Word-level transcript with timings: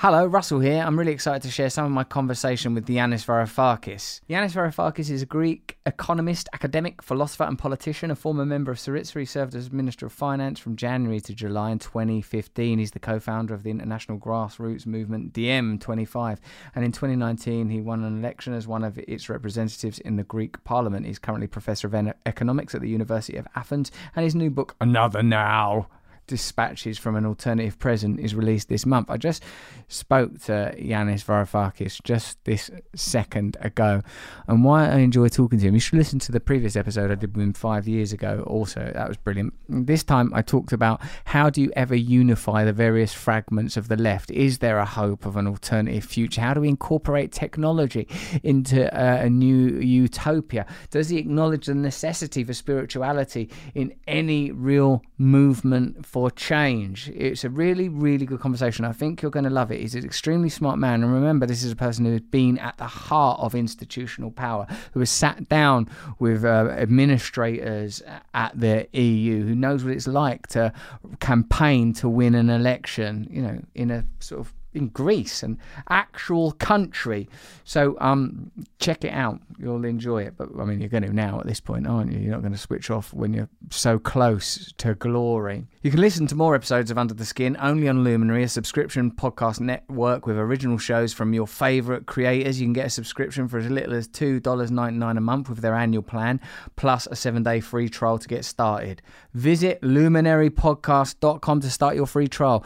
Hello, 0.00 0.24
Russell 0.26 0.60
here. 0.60 0.80
I'm 0.80 0.96
really 0.96 1.10
excited 1.10 1.42
to 1.42 1.50
share 1.50 1.68
some 1.70 1.84
of 1.84 1.90
my 1.90 2.04
conversation 2.04 2.72
with 2.72 2.86
Yanis 2.86 3.26
Varoufakis. 3.26 4.20
Yanis 4.30 4.52
Varoufakis 4.52 5.10
is 5.10 5.22
a 5.22 5.26
Greek 5.26 5.76
economist, 5.86 6.48
academic, 6.52 7.02
philosopher, 7.02 7.42
and 7.42 7.58
politician, 7.58 8.08
a 8.12 8.14
former 8.14 8.46
member 8.46 8.70
of 8.70 8.78
Syriza. 8.78 9.18
He 9.18 9.24
served 9.24 9.56
as 9.56 9.72
Minister 9.72 10.06
of 10.06 10.12
Finance 10.12 10.60
from 10.60 10.76
January 10.76 11.20
to 11.22 11.34
July 11.34 11.72
in 11.72 11.80
2015. 11.80 12.78
He's 12.78 12.92
the 12.92 13.00
co 13.00 13.18
founder 13.18 13.54
of 13.54 13.64
the 13.64 13.70
international 13.70 14.20
grassroots 14.20 14.86
movement 14.86 15.32
DiEM25, 15.32 16.38
And 16.76 16.84
in 16.84 16.92
2019, 16.92 17.68
he 17.68 17.80
won 17.80 18.04
an 18.04 18.20
election 18.20 18.54
as 18.54 18.68
one 18.68 18.84
of 18.84 18.98
its 18.98 19.28
representatives 19.28 19.98
in 19.98 20.14
the 20.14 20.22
Greek 20.22 20.62
parliament. 20.62 21.06
He's 21.06 21.18
currently 21.18 21.48
professor 21.48 21.88
of 21.88 22.12
economics 22.24 22.72
at 22.72 22.82
the 22.82 22.88
University 22.88 23.36
of 23.36 23.48
Athens. 23.56 23.90
And 24.14 24.22
his 24.22 24.36
new 24.36 24.48
book, 24.50 24.76
Another 24.80 25.24
Now 25.24 25.88
dispatches 26.28 26.98
from 26.98 27.16
an 27.16 27.26
alternative 27.26 27.78
present 27.78 28.20
is 28.20 28.34
released 28.34 28.68
this 28.68 28.86
month. 28.86 29.10
I 29.10 29.16
just 29.16 29.42
spoke 29.88 30.38
to 30.44 30.74
Yanis 30.78 31.24
Varoufakis 31.24 32.00
just 32.04 32.44
this 32.44 32.70
second 32.94 33.56
ago, 33.60 34.02
and 34.46 34.64
why 34.64 34.88
I 34.88 34.98
enjoy 34.98 35.28
talking 35.28 35.58
to 35.58 35.66
him. 35.66 35.74
You 35.74 35.80
should 35.80 35.98
listen 35.98 36.18
to 36.20 36.32
the 36.32 36.40
previous 36.40 36.76
episode 36.76 37.10
I 37.10 37.16
did 37.16 37.34
with 37.34 37.42
him 37.42 37.52
five 37.54 37.88
years 37.88 38.12
ago. 38.12 38.44
Also, 38.46 38.92
that 38.94 39.08
was 39.08 39.16
brilliant. 39.16 39.54
This 39.68 40.04
time 40.04 40.32
I 40.34 40.42
talked 40.42 40.72
about 40.72 41.00
how 41.24 41.50
do 41.50 41.60
you 41.60 41.72
ever 41.74 41.94
unify 41.96 42.64
the 42.64 42.72
various 42.72 43.12
fragments 43.12 43.76
of 43.76 43.88
the 43.88 43.96
left? 43.96 44.30
Is 44.30 44.58
there 44.58 44.78
a 44.78 44.84
hope 44.84 45.26
of 45.26 45.36
an 45.36 45.46
alternative 45.46 46.04
future? 46.04 46.42
How 46.42 46.54
do 46.54 46.60
we 46.60 46.68
incorporate 46.68 47.32
technology 47.32 48.06
into 48.42 48.94
uh, 48.94 49.22
a 49.22 49.30
new 49.30 49.80
utopia? 49.80 50.66
Does 50.90 51.08
he 51.08 51.16
acknowledge 51.16 51.66
the 51.66 51.74
necessity 51.74 52.44
for 52.44 52.52
spirituality 52.52 53.50
in 53.74 53.94
any 54.06 54.52
real 54.52 55.02
movement? 55.16 56.04
For 56.04 56.17
for 56.18 56.32
change. 56.32 57.08
It's 57.10 57.44
a 57.44 57.48
really, 57.48 57.88
really 57.88 58.26
good 58.26 58.40
conversation. 58.40 58.84
I 58.84 58.90
think 58.90 59.22
you're 59.22 59.30
going 59.30 59.44
to 59.44 59.50
love 59.50 59.70
it. 59.70 59.80
He's 59.80 59.94
an 59.94 60.04
extremely 60.04 60.48
smart 60.48 60.76
man. 60.76 61.04
And 61.04 61.14
remember, 61.14 61.46
this 61.46 61.62
is 61.62 61.70
a 61.70 61.76
person 61.76 62.04
who 62.04 62.10
has 62.10 62.20
been 62.22 62.58
at 62.58 62.76
the 62.76 62.88
heart 62.88 63.38
of 63.38 63.54
institutional 63.54 64.32
power, 64.32 64.66
who 64.92 64.98
has 64.98 65.10
sat 65.10 65.48
down 65.48 65.88
with 66.18 66.44
uh, 66.44 66.74
administrators 66.76 68.02
at 68.34 68.58
the 68.58 68.88
EU, 68.92 69.44
who 69.44 69.54
knows 69.54 69.84
what 69.84 69.92
it's 69.92 70.08
like 70.08 70.48
to 70.48 70.72
campaign 71.20 71.92
to 71.94 72.08
win 72.08 72.34
an 72.34 72.50
election, 72.50 73.28
you 73.30 73.40
know, 73.40 73.60
in 73.76 73.92
a 73.92 74.04
sort 74.18 74.40
of 74.40 74.52
in 74.74 74.88
Greece, 74.88 75.42
an 75.42 75.58
actual 75.88 76.52
country. 76.52 77.28
So 77.64 77.96
um, 78.00 78.50
check 78.78 79.04
it 79.04 79.12
out. 79.12 79.40
You'll 79.58 79.84
enjoy 79.84 80.22
it. 80.22 80.34
But 80.36 80.48
I 80.58 80.64
mean, 80.64 80.80
you're 80.80 80.88
going 80.88 81.04
to 81.04 81.12
now 81.12 81.40
at 81.40 81.46
this 81.46 81.60
point, 81.60 81.86
aren't 81.86 82.12
you? 82.12 82.18
You're 82.18 82.32
not 82.32 82.40
going 82.40 82.52
to 82.52 82.58
switch 82.58 82.90
off 82.90 83.12
when 83.12 83.32
you're 83.32 83.48
so 83.70 83.98
close 83.98 84.72
to 84.78 84.94
glory. 84.94 85.66
You 85.82 85.90
can 85.90 86.00
listen 86.00 86.26
to 86.28 86.34
more 86.34 86.54
episodes 86.54 86.90
of 86.90 86.98
Under 86.98 87.14
the 87.14 87.24
Skin 87.24 87.56
only 87.60 87.88
on 87.88 88.04
Luminary, 88.04 88.42
a 88.42 88.48
subscription 88.48 89.10
podcast 89.10 89.60
network 89.60 90.26
with 90.26 90.36
original 90.36 90.78
shows 90.78 91.12
from 91.12 91.32
your 91.32 91.46
favourite 91.46 92.06
creators. 92.06 92.60
You 92.60 92.66
can 92.66 92.72
get 92.72 92.86
a 92.86 92.90
subscription 92.90 93.48
for 93.48 93.58
as 93.58 93.68
little 93.68 93.94
as 93.94 94.08
$2.99 94.08 95.16
a 95.16 95.20
month 95.20 95.48
with 95.48 95.58
their 95.58 95.74
annual 95.74 96.02
plan, 96.02 96.40
plus 96.76 97.06
a 97.06 97.16
seven 97.16 97.42
day 97.42 97.60
free 97.60 97.88
trial 97.88 98.18
to 98.18 98.28
get 98.28 98.44
started. 98.44 99.02
Visit 99.34 99.80
luminarypodcast.com 99.82 101.60
to 101.60 101.70
start 101.70 101.96
your 101.96 102.06
free 102.06 102.28
trial. 102.28 102.64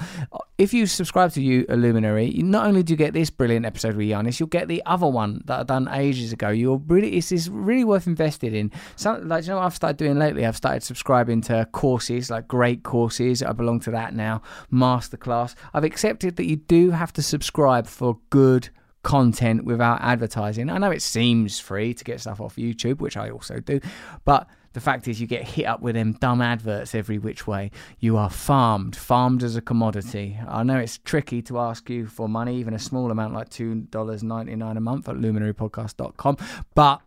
If 0.62 0.72
you 0.72 0.86
subscribe 0.86 1.32
to 1.32 1.42
you, 1.42 1.66
Luminary, 1.68 2.30
not 2.34 2.68
only 2.68 2.84
do 2.84 2.92
you 2.92 2.96
get 2.96 3.14
this 3.14 3.30
brilliant 3.30 3.66
episode 3.66 3.96
with 3.96 4.06
Yanis, 4.06 4.38
you'll 4.38 4.46
get 4.46 4.68
the 4.68 4.80
other 4.86 5.08
one 5.08 5.42
that 5.46 5.58
I 5.58 5.62
done 5.64 5.88
ages 5.88 6.32
ago. 6.32 6.50
You're 6.50 6.76
really, 6.86 7.16
it's, 7.16 7.32
it's 7.32 7.48
really 7.48 7.82
worth 7.82 8.06
invested 8.06 8.54
in. 8.54 8.70
Some, 8.94 9.26
like, 9.26 9.42
you 9.42 9.48
know 9.48 9.56
what 9.56 9.64
I've 9.64 9.74
started 9.74 9.96
doing 9.96 10.20
lately? 10.20 10.46
I've 10.46 10.56
started 10.56 10.84
subscribing 10.84 11.40
to 11.40 11.66
courses, 11.72 12.30
like 12.30 12.46
great 12.46 12.84
courses. 12.84 13.42
I 13.42 13.50
belong 13.50 13.80
to 13.80 13.90
that 13.90 14.14
now. 14.14 14.40
Masterclass. 14.72 15.56
I've 15.74 15.82
accepted 15.82 16.36
that 16.36 16.46
you 16.46 16.54
do 16.54 16.92
have 16.92 17.12
to 17.14 17.22
subscribe 17.22 17.88
for 17.88 18.20
good 18.30 18.68
content 19.02 19.64
without 19.64 20.00
advertising. 20.00 20.70
I 20.70 20.78
know 20.78 20.90
it 20.90 21.02
seems 21.02 21.58
free 21.58 21.94
to 21.94 22.04
get 22.04 22.20
stuff 22.20 22.40
off 22.40 22.56
YouTube, 22.56 23.00
which 23.00 23.16
I 23.16 23.30
also 23.30 23.60
do, 23.60 23.80
but 24.24 24.48
the 24.72 24.80
fact 24.80 25.06
is, 25.06 25.20
you 25.20 25.26
get 25.26 25.46
hit 25.46 25.66
up 25.66 25.80
with 25.80 25.94
them 25.94 26.14
dumb 26.14 26.40
adverts 26.40 26.94
every 26.94 27.18
which 27.18 27.46
way. 27.46 27.70
You 27.98 28.16
are 28.16 28.30
farmed, 28.30 28.96
farmed 28.96 29.42
as 29.42 29.54
a 29.54 29.60
commodity. 29.60 30.38
I 30.48 30.62
know 30.62 30.78
it's 30.78 30.98
tricky 30.98 31.42
to 31.42 31.58
ask 31.58 31.90
you 31.90 32.06
for 32.06 32.28
money, 32.28 32.56
even 32.56 32.72
a 32.72 32.78
small 32.78 33.10
amount 33.10 33.34
like 33.34 33.50
$2.99 33.50 34.76
a 34.76 34.80
month 34.80 35.08
at 35.08 35.16
luminarypodcast.com, 35.16 36.36
but 36.74 37.02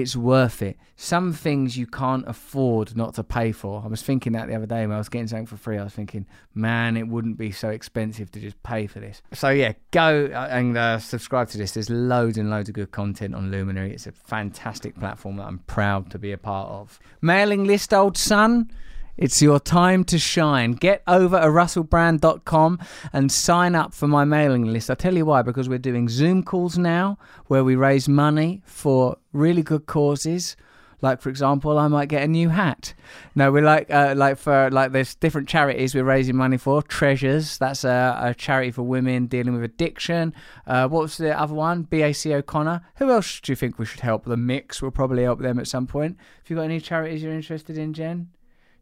it's 0.00 0.16
worth 0.16 0.62
it. 0.62 0.76
Some 0.96 1.32
things 1.32 1.76
you 1.76 1.86
can't 1.86 2.26
afford 2.26 2.96
not 2.96 3.14
to 3.14 3.24
pay 3.24 3.52
for. 3.52 3.82
I 3.84 3.88
was 3.88 4.02
thinking 4.02 4.32
that 4.32 4.48
the 4.48 4.54
other 4.54 4.66
day 4.66 4.86
when 4.86 4.92
I 4.92 4.98
was 4.98 5.08
getting 5.08 5.28
something 5.28 5.46
for 5.46 5.56
free. 5.56 5.78
I 5.78 5.84
was 5.84 5.92
thinking, 5.92 6.26
man, 6.54 6.96
it 6.96 7.08
wouldn't 7.08 7.36
be 7.36 7.52
so 7.52 7.68
expensive 7.68 8.30
to 8.32 8.40
just 8.40 8.62
pay 8.62 8.86
for 8.86 9.00
this. 9.00 9.22
So 9.32 9.50
yeah, 9.50 9.72
go 9.90 10.30
uh, 10.32 10.48
and 10.50 10.76
uh, 10.76 10.98
subscribe 10.98 11.48
to 11.50 11.58
this. 11.58 11.72
There's 11.72 11.90
loads 11.90 12.38
and 12.38 12.50
loads 12.50 12.68
of 12.68 12.74
good 12.74 12.92
content 12.92 13.34
on 13.34 13.50
Luminary. 13.50 13.92
It's 13.92 14.06
a 14.06 14.12
fantastic 14.12 14.98
platform 14.98 15.36
that 15.36 15.46
I'm 15.46 15.58
proud 15.60 16.10
to 16.10 16.18
be 16.18 16.32
a 16.32 16.38
part 16.38 16.70
of. 16.70 16.98
Mailing 17.20 17.64
list, 17.64 17.92
old 17.92 18.16
son. 18.16 18.70
It's 19.16 19.40
your 19.40 19.58
time 19.58 20.04
to 20.04 20.18
shine. 20.18 20.72
Get 20.72 21.02
over 21.06 21.36
at 21.36 21.48
russellbrand.com 21.48 22.78
and 23.14 23.32
sign 23.32 23.74
up 23.74 23.94
for 23.94 24.06
my 24.06 24.24
mailing 24.24 24.66
list. 24.66 24.90
I'll 24.90 24.96
tell 24.96 25.16
you 25.16 25.24
why, 25.24 25.40
because 25.40 25.70
we're 25.70 25.78
doing 25.78 26.08
Zoom 26.10 26.42
calls 26.42 26.76
now 26.76 27.18
where 27.46 27.64
we 27.64 27.76
raise 27.76 28.10
money 28.10 28.60
for 28.66 29.16
really 29.32 29.62
good 29.62 29.86
causes. 29.86 30.54
Like 31.00 31.22
for 31.22 31.30
example, 31.30 31.78
I 31.78 31.88
might 31.88 32.10
get 32.10 32.24
a 32.24 32.28
new 32.28 32.50
hat. 32.50 32.92
No, 33.34 33.50
we're 33.50 33.62
like 33.62 33.90
uh, 33.90 34.14
like 34.16 34.36
for 34.36 34.70
like 34.70 34.92
there's 34.92 35.14
different 35.14 35.48
charities 35.48 35.94
we're 35.94 36.04
raising 36.04 36.36
money 36.36 36.56
for. 36.58 36.82
Treasures, 36.82 37.56
that's 37.58 37.84
a, 37.84 38.18
a 38.20 38.34
charity 38.34 38.70
for 38.70 38.82
women 38.82 39.26
dealing 39.26 39.54
with 39.54 39.62
addiction. 39.62 40.34
Uh, 40.66 40.88
what 40.88 41.02
was 41.02 41.16
the 41.16 41.38
other 41.38 41.54
one? 41.54 41.82
BAC 41.82 42.26
O'Connor. 42.26 42.82
Who 42.96 43.10
else 43.10 43.40
do 43.40 43.52
you 43.52 43.56
think 43.56 43.78
we 43.78 43.86
should 43.86 44.00
help? 44.00 44.24
The 44.24 44.36
Mix 44.36 44.82
will 44.82 44.90
probably 44.90 45.22
help 45.22 45.40
them 45.40 45.58
at 45.58 45.68
some 45.68 45.86
point. 45.86 46.16
Have 46.42 46.50
you 46.50 46.56
got 46.56 46.62
any 46.62 46.80
charities 46.80 47.22
you're 47.22 47.32
interested 47.32 47.78
in, 47.78 47.92
Jen? 47.92 48.28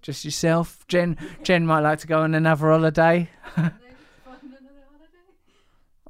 Just 0.05 0.23
yourself. 0.23 0.87
Jen 0.87 1.17
Jen 1.45 1.67
might 1.67 1.81
like 1.81 1.99
to 2.01 2.07
go 2.07 2.21
on 2.21 2.35
another 2.35 2.69
holiday. 2.69 3.31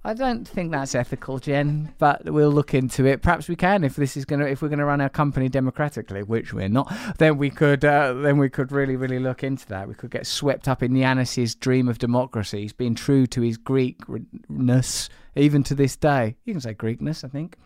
I 0.06 0.12
don't 0.12 0.46
think 0.46 0.72
that's 0.72 0.96
ethical, 0.96 1.38
Jen, 1.38 1.94
but 1.98 2.28
we'll 2.28 2.50
look 2.50 2.74
into 2.74 3.06
it. 3.06 3.22
Perhaps 3.22 3.48
we 3.48 3.54
can 3.54 3.84
if 3.84 3.94
this 3.94 4.16
is 4.16 4.24
gonna 4.24 4.46
if 4.46 4.60
we're 4.62 4.68
gonna 4.68 4.84
run 4.84 5.00
our 5.00 5.08
company 5.08 5.48
democratically, 5.48 6.24
which 6.24 6.52
we're 6.52 6.68
not. 6.68 6.92
Then 7.18 7.38
we 7.38 7.50
could 7.50 7.84
uh, 7.84 8.14
then 8.14 8.36
we 8.36 8.50
could 8.50 8.72
really 8.72 8.96
really 8.96 9.20
look 9.20 9.44
into 9.44 9.64
that. 9.68 9.86
We 9.86 9.94
could 9.94 10.10
get 10.10 10.26
swept 10.26 10.66
up 10.66 10.82
in 10.82 10.92
Yanis's 10.92 11.54
dream 11.54 11.88
of 11.88 11.98
democracy. 11.98 12.62
He's 12.62 12.72
been 12.72 12.96
true 12.96 13.28
to 13.28 13.42
his 13.42 13.56
Greekness 13.56 15.08
even 15.36 15.62
to 15.64 15.74
this 15.74 15.96
day. 15.96 16.36
You 16.44 16.54
can 16.54 16.60
say 16.60 16.74
Greekness, 16.74 17.24
I 17.24 17.28
think. 17.28 17.56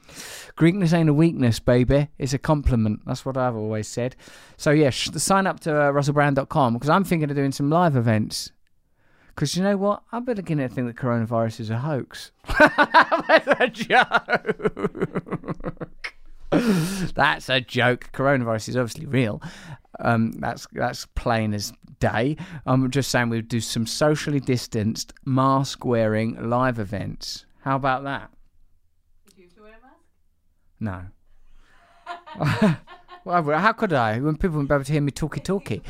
Greekness 0.56 0.92
ain't 0.92 1.08
a 1.08 1.14
weakness, 1.14 1.60
baby. 1.60 2.08
It's 2.18 2.32
a 2.32 2.38
compliment. 2.38 3.00
That's 3.06 3.24
what 3.24 3.36
I've 3.36 3.56
always 3.56 3.88
said. 3.88 4.16
So, 4.56 4.70
yeah, 4.70 4.90
sh- 4.90 5.10
sign 5.16 5.46
up 5.46 5.60
to 5.60 5.74
uh, 5.74 5.92
russellbrand.com 5.92 6.74
because 6.74 6.90
I'm 6.90 7.04
thinking 7.04 7.30
of 7.30 7.36
doing 7.36 7.52
some 7.52 7.70
live 7.70 7.96
events. 7.96 8.52
Because 9.28 9.56
you 9.56 9.62
know 9.62 9.76
what? 9.76 10.02
I've 10.10 10.24
been 10.24 10.36
beginning 10.36 10.68
to 10.68 10.74
think 10.74 10.88
that 10.88 10.96
coronavirus 10.96 11.60
is 11.60 11.70
a 11.70 11.78
hoax. 11.78 12.32
That's 13.28 13.46
a 13.60 13.68
joke. 13.68 14.28
that's 17.14 17.48
a 17.48 17.60
joke. 17.60 18.10
Coronavirus 18.12 18.70
is 18.70 18.76
obviously 18.76 19.06
real. 19.06 19.40
Um, 20.00 20.32
that's 20.32 20.66
that's 20.72 21.06
plain 21.14 21.54
as 21.54 21.72
day. 22.00 22.36
I'm 22.66 22.90
just 22.90 23.10
saying 23.10 23.28
we'll 23.28 23.42
do 23.42 23.60
some 23.60 23.86
socially 23.86 24.40
distanced, 24.40 25.12
mask 25.24 25.84
wearing 25.84 26.50
live 26.50 26.78
events. 26.78 27.44
How 27.60 27.76
about 27.76 28.04
that? 28.04 28.30
Did 29.36 29.50
you 29.56 29.62
wear 29.62 29.72
a 29.72 29.82
mask? 29.82 30.02
No. 30.80 32.78
how 33.58 33.72
could 33.72 33.92
I? 33.92 34.20
When 34.20 34.36
people 34.36 34.56
won't 34.56 34.68
be 34.68 34.74
able 34.74 34.84
to 34.84 34.92
hear 34.92 35.02
me 35.02 35.10
talkie 35.10 35.40
talkie. 35.40 35.82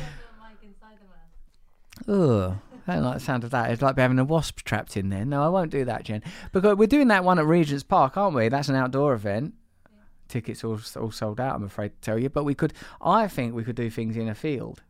Ugh. 2.07 2.57
I 2.87 2.95
don't 2.95 3.03
like 3.03 3.13
the 3.15 3.19
sound 3.19 3.43
of 3.43 3.51
that. 3.51 3.69
It's 3.69 3.81
like 3.81 3.97
having 3.97 4.17
a 4.17 4.25
wasp 4.25 4.61
trapped 4.63 4.97
in 4.97 5.09
there. 5.09 5.23
No, 5.23 5.43
I 5.43 5.49
won't 5.49 5.69
do 5.69 5.85
that, 5.85 6.03
Jen. 6.03 6.23
Because 6.51 6.75
we're 6.75 6.87
doing 6.87 7.09
that 7.09 7.23
one 7.23 7.37
at 7.37 7.45
Regent's 7.45 7.83
Park, 7.83 8.17
aren't 8.17 8.35
we? 8.35 8.49
That's 8.49 8.67
an 8.67 8.75
outdoor 8.75 9.13
event. 9.13 9.53
Yeah. 9.87 9.97
Tickets 10.27 10.63
all 10.63 10.79
all 10.99 11.11
sold 11.11 11.39
out. 11.39 11.55
I'm 11.55 11.63
afraid 11.63 11.89
to 11.89 12.01
tell 12.01 12.17
you. 12.17 12.29
But 12.29 12.45
we 12.45 12.55
could. 12.55 12.73
I 12.99 13.27
think 13.27 13.53
we 13.53 13.63
could 13.63 13.75
do 13.75 13.91
things 13.91 14.17
in 14.17 14.27
a 14.27 14.33
field, 14.33 14.81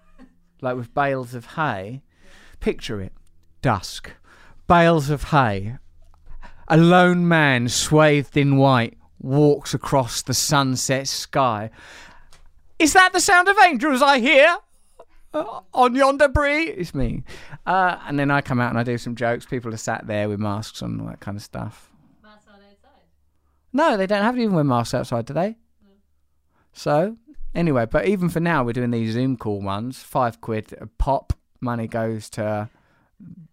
like 0.60 0.76
with 0.76 0.92
bales 0.92 1.34
of 1.34 1.46
hay. 1.54 2.02
Picture 2.60 3.00
it: 3.00 3.12
dusk, 3.62 4.10
bales 4.66 5.08
of 5.08 5.24
hay, 5.24 5.78
a 6.68 6.76
lone 6.76 7.26
man 7.26 7.68
swathed 7.68 8.36
in 8.36 8.56
white 8.56 8.98
walks 9.20 9.72
across 9.74 10.22
the 10.22 10.34
sunset 10.34 11.08
sky. 11.08 11.70
Is 12.78 12.92
that 12.94 13.12
the 13.12 13.20
sound 13.20 13.48
of 13.48 13.56
angels 13.64 14.02
I 14.02 14.18
hear? 14.18 14.56
Uh, 15.32 15.60
on 15.72 15.94
yonder 15.94 16.28
bree? 16.28 16.64
It's 16.64 16.94
me. 16.94 17.22
Uh, 17.64 17.98
and 18.06 18.18
then 18.18 18.30
I 18.30 18.40
come 18.40 18.60
out 18.60 18.70
and 18.70 18.78
I 18.78 18.82
do 18.82 18.98
some 18.98 19.14
jokes. 19.14 19.46
People 19.46 19.72
are 19.72 19.78
sat 19.78 20.06
there 20.06 20.28
with 20.28 20.40
masks 20.40 20.82
on 20.82 20.92
and 20.92 21.00
all 21.00 21.06
that 21.06 21.20
kind 21.20 21.36
of 21.36 21.42
stuff. 21.42 21.90
Masks 22.22 22.46
on 22.48 22.56
outside? 22.56 23.02
No, 23.72 23.96
they 23.96 24.06
don't 24.06 24.22
have 24.22 24.34
to 24.34 24.40
even 24.40 24.54
wear 24.54 24.64
masks 24.64 24.94
outside, 24.94 25.26
do 25.26 25.32
they? 25.32 25.56
No. 25.82 25.90
So, 26.72 27.16
anyway, 27.54 27.86
but 27.86 28.06
even 28.06 28.28
for 28.28 28.40
now, 28.40 28.64
we're 28.64 28.72
doing 28.72 28.90
these 28.90 29.12
Zoom 29.12 29.36
call 29.36 29.60
ones. 29.62 30.02
Five 30.02 30.40
quid 30.40 30.74
a 30.80 30.86
pop. 30.86 31.32
Money 31.60 31.86
goes 31.86 32.28
to 32.30 32.68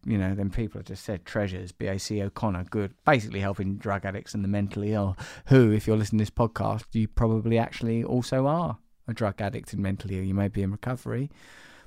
you 0.05 0.17
know, 0.17 0.33
then 0.33 0.49
people 0.49 0.79
have 0.79 0.87
just 0.87 1.03
said 1.03 1.25
treasures, 1.25 1.71
BAC 1.71 2.11
O'Connor, 2.11 2.65
good, 2.65 2.93
basically 3.05 3.39
helping 3.39 3.77
drug 3.77 4.05
addicts 4.05 4.33
and 4.33 4.43
the 4.43 4.47
mentally 4.47 4.93
ill, 4.93 5.17
who, 5.45 5.71
if 5.71 5.85
you're 5.85 5.97
listening 5.97 6.19
to 6.19 6.23
this 6.23 6.29
podcast, 6.31 6.85
you 6.93 7.07
probably 7.07 7.57
actually 7.57 8.03
also 8.03 8.47
are 8.47 8.77
a 9.07 9.13
drug 9.13 9.41
addict 9.41 9.73
and 9.73 9.81
mentally 9.81 10.17
ill. 10.17 10.23
You 10.23 10.33
may 10.33 10.47
be 10.47 10.63
in 10.63 10.71
recovery, 10.71 11.29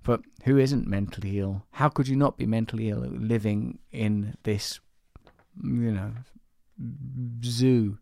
but 0.03 0.21
who 0.45 0.59
isn't 0.59 0.87
mentally 0.87 1.39
ill? 1.39 1.65
How 1.73 1.89
could 1.89 2.09
you 2.09 2.17
not 2.17 2.37
be 2.37 2.47
mentally 2.47 2.91
ill 2.91 3.01
living 3.01 3.79
in 3.91 4.37
this, 4.43 4.81
you 5.63 5.93
know, 5.93 6.13
zoo? 7.45 7.99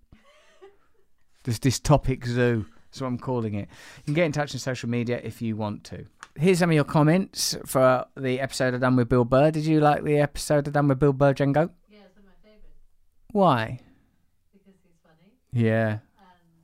this 1.44 1.58
dystopic 1.58 2.26
zoo. 2.26 2.66
What 2.98 3.06
I'm 3.06 3.18
calling 3.18 3.54
it. 3.54 3.68
You 3.98 4.04
can 4.04 4.14
get 4.14 4.24
in 4.24 4.32
touch 4.32 4.52
on 4.54 4.58
social 4.58 4.88
media 4.88 5.20
if 5.22 5.40
you 5.40 5.56
want 5.56 5.84
to. 5.84 6.06
Here's 6.40 6.58
some 6.58 6.70
of 6.70 6.74
your 6.74 6.84
comments 6.84 7.54
for 7.66 8.06
the 8.16 8.40
episode 8.40 8.72
I've 8.72 8.80
done 8.80 8.96
with 8.96 9.10
Bill 9.10 9.26
Burr. 9.26 9.50
Did 9.50 9.66
you 9.66 9.78
like 9.78 10.04
the 10.04 10.16
episode 10.16 10.66
I've 10.66 10.72
done 10.72 10.88
with 10.88 10.98
Bill 10.98 11.12
Burr, 11.12 11.34
Django? 11.34 11.68
Yeah, 11.90 11.98
it's 12.06 12.16
one 12.16 12.24
of 12.24 12.24
my 12.24 12.32
favourites 12.42 12.78
Why? 13.32 13.80
because 14.50 14.72
he's 14.82 14.96
funny. 15.04 15.32
Yeah. 15.52 15.90
And 15.90 16.00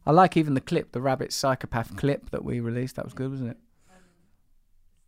I 0.07 0.13
like 0.13 0.35
even 0.39 0.55
the 0.55 0.63
clip, 0.63 0.93
the 0.93 1.03
rabbit 1.03 1.31
psychopath 1.31 1.95
clip 1.95 2.31
that 2.31 2.43
we 2.43 2.59
released. 2.59 2.97
That 2.97 3.05
was 3.05 3.13
good, 3.13 3.31
wasn't 3.31 3.51
it? 3.51 3.59
um, 3.91 3.97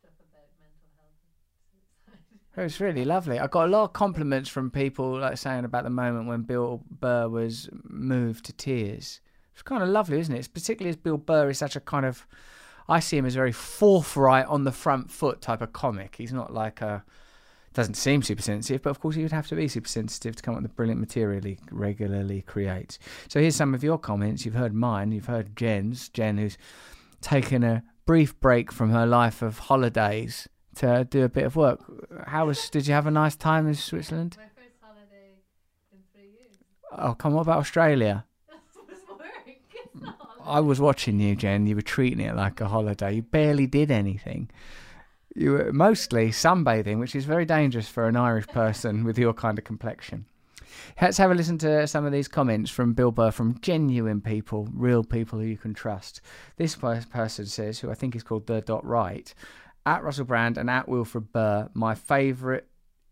stuff 0.00 0.12
about 0.30 0.48
mental 0.60 0.90
health. 0.98 2.58
It 2.58 2.62
was 2.62 2.78
really 2.78 3.06
lovely. 3.06 3.38
I 3.38 3.46
got 3.46 3.64
a 3.64 3.70
lot 3.70 3.84
of 3.84 3.94
compliments 3.94 4.50
from 4.50 4.70
people 4.70 5.18
like 5.18 5.38
saying 5.38 5.64
about 5.64 5.84
the 5.84 5.90
moment 5.90 6.26
when 6.26 6.42
Bill 6.42 6.82
Burr 6.90 7.30
was 7.30 7.70
moved 7.84 8.44
to 8.44 8.52
tears. 8.52 9.22
It's 9.54 9.62
kind 9.62 9.82
of 9.82 9.88
lovely, 9.88 10.20
isn't 10.20 10.34
it? 10.34 10.40
It's 10.40 10.48
particularly 10.48 10.90
as 10.90 10.96
Bill 10.96 11.16
Burr 11.16 11.48
is 11.48 11.56
such 11.56 11.74
a 11.74 11.80
kind 11.80 12.04
of, 12.04 12.26
I 12.88 13.00
see 13.00 13.18
him 13.18 13.26
as 13.26 13.34
a 13.34 13.38
very 13.38 13.52
forthright, 13.52 14.46
on 14.46 14.64
the 14.64 14.72
front 14.72 15.10
foot 15.10 15.42
type 15.42 15.60
of 15.60 15.72
comic. 15.72 16.16
He's 16.16 16.32
not 16.32 16.54
like 16.54 16.80
a, 16.80 17.04
doesn't 17.74 17.94
seem 17.94 18.22
super 18.22 18.40
sensitive, 18.40 18.82
but 18.82 18.90
of 18.90 19.00
course 19.00 19.14
he 19.14 19.22
would 19.22 19.32
have 19.32 19.46
to 19.48 19.54
be 19.54 19.68
super 19.68 19.88
sensitive 19.88 20.36
to 20.36 20.42
come 20.42 20.54
up 20.54 20.62
with 20.62 20.70
the 20.70 20.74
brilliant 20.74 21.00
material 21.00 21.42
he 21.44 21.58
regularly 21.70 22.42
creates. 22.42 22.98
So 23.28 23.40
here's 23.40 23.56
some 23.56 23.74
of 23.74 23.84
your 23.84 23.98
comments. 23.98 24.44
You've 24.44 24.54
heard 24.54 24.72
mine. 24.72 25.12
You've 25.12 25.26
heard 25.26 25.54
Jen's. 25.54 26.08
Jen, 26.08 26.38
who's 26.38 26.56
taken 27.20 27.62
a 27.62 27.82
brief 28.06 28.38
break 28.40 28.72
from 28.72 28.90
her 28.90 29.06
life 29.06 29.42
of 29.42 29.58
holidays 29.58 30.48
to 30.76 31.04
do 31.04 31.24
a 31.24 31.28
bit 31.28 31.44
of 31.44 31.56
work. 31.56 31.80
How 32.26 32.46
was? 32.46 32.70
Did 32.70 32.86
you 32.86 32.94
have 32.94 33.06
a 33.06 33.10
nice 33.10 33.36
time 33.36 33.66
in 33.66 33.74
Switzerland? 33.74 34.36
My 34.38 34.44
first 34.62 34.76
holiday 34.80 35.42
in 35.92 35.98
three 36.14 36.30
years. 36.30 36.56
Oh, 36.96 37.14
come 37.14 37.34
on, 37.34 37.42
about 37.42 37.58
Australia. 37.58 38.24
I 40.48 40.60
was 40.60 40.80
watching 40.80 41.20
you, 41.20 41.36
Jen. 41.36 41.66
You 41.66 41.76
were 41.76 41.82
treating 41.82 42.20
it 42.20 42.34
like 42.34 42.60
a 42.60 42.68
holiday. 42.68 43.16
You 43.16 43.22
barely 43.22 43.66
did 43.66 43.90
anything. 43.90 44.50
You 45.34 45.52
were 45.52 45.72
mostly 45.72 46.30
sunbathing, 46.30 46.98
which 46.98 47.14
is 47.14 47.24
very 47.26 47.44
dangerous 47.44 47.88
for 47.88 48.08
an 48.08 48.16
Irish 48.16 48.46
person 48.48 49.04
with 49.04 49.18
your 49.18 49.34
kind 49.34 49.58
of 49.58 49.64
complexion. 49.64 50.24
Let's 51.00 51.18
have 51.18 51.30
a 51.30 51.34
listen 51.34 51.58
to 51.58 51.86
some 51.86 52.04
of 52.04 52.12
these 52.12 52.28
comments 52.28 52.70
from 52.70 52.94
Bill 52.94 53.10
Burr 53.10 53.30
from 53.30 53.60
genuine 53.60 54.20
people, 54.20 54.68
real 54.72 55.04
people 55.04 55.38
who 55.38 55.46
you 55.46 55.56
can 55.56 55.74
trust. 55.74 56.20
This 56.56 56.76
person 56.76 57.46
says, 57.46 57.80
who 57.80 57.90
I 57.90 57.94
think 57.94 58.16
is 58.16 58.22
called 58.22 58.46
the 58.46 58.60
dot 58.60 58.84
right, 58.84 59.32
at 59.86 60.02
Russell 60.02 60.24
Brand 60.24 60.58
and 60.58 60.68
at 60.68 60.88
Wilfred 60.88 61.32
Burr, 61.32 61.68
my 61.74 61.94
favourite 61.94 62.64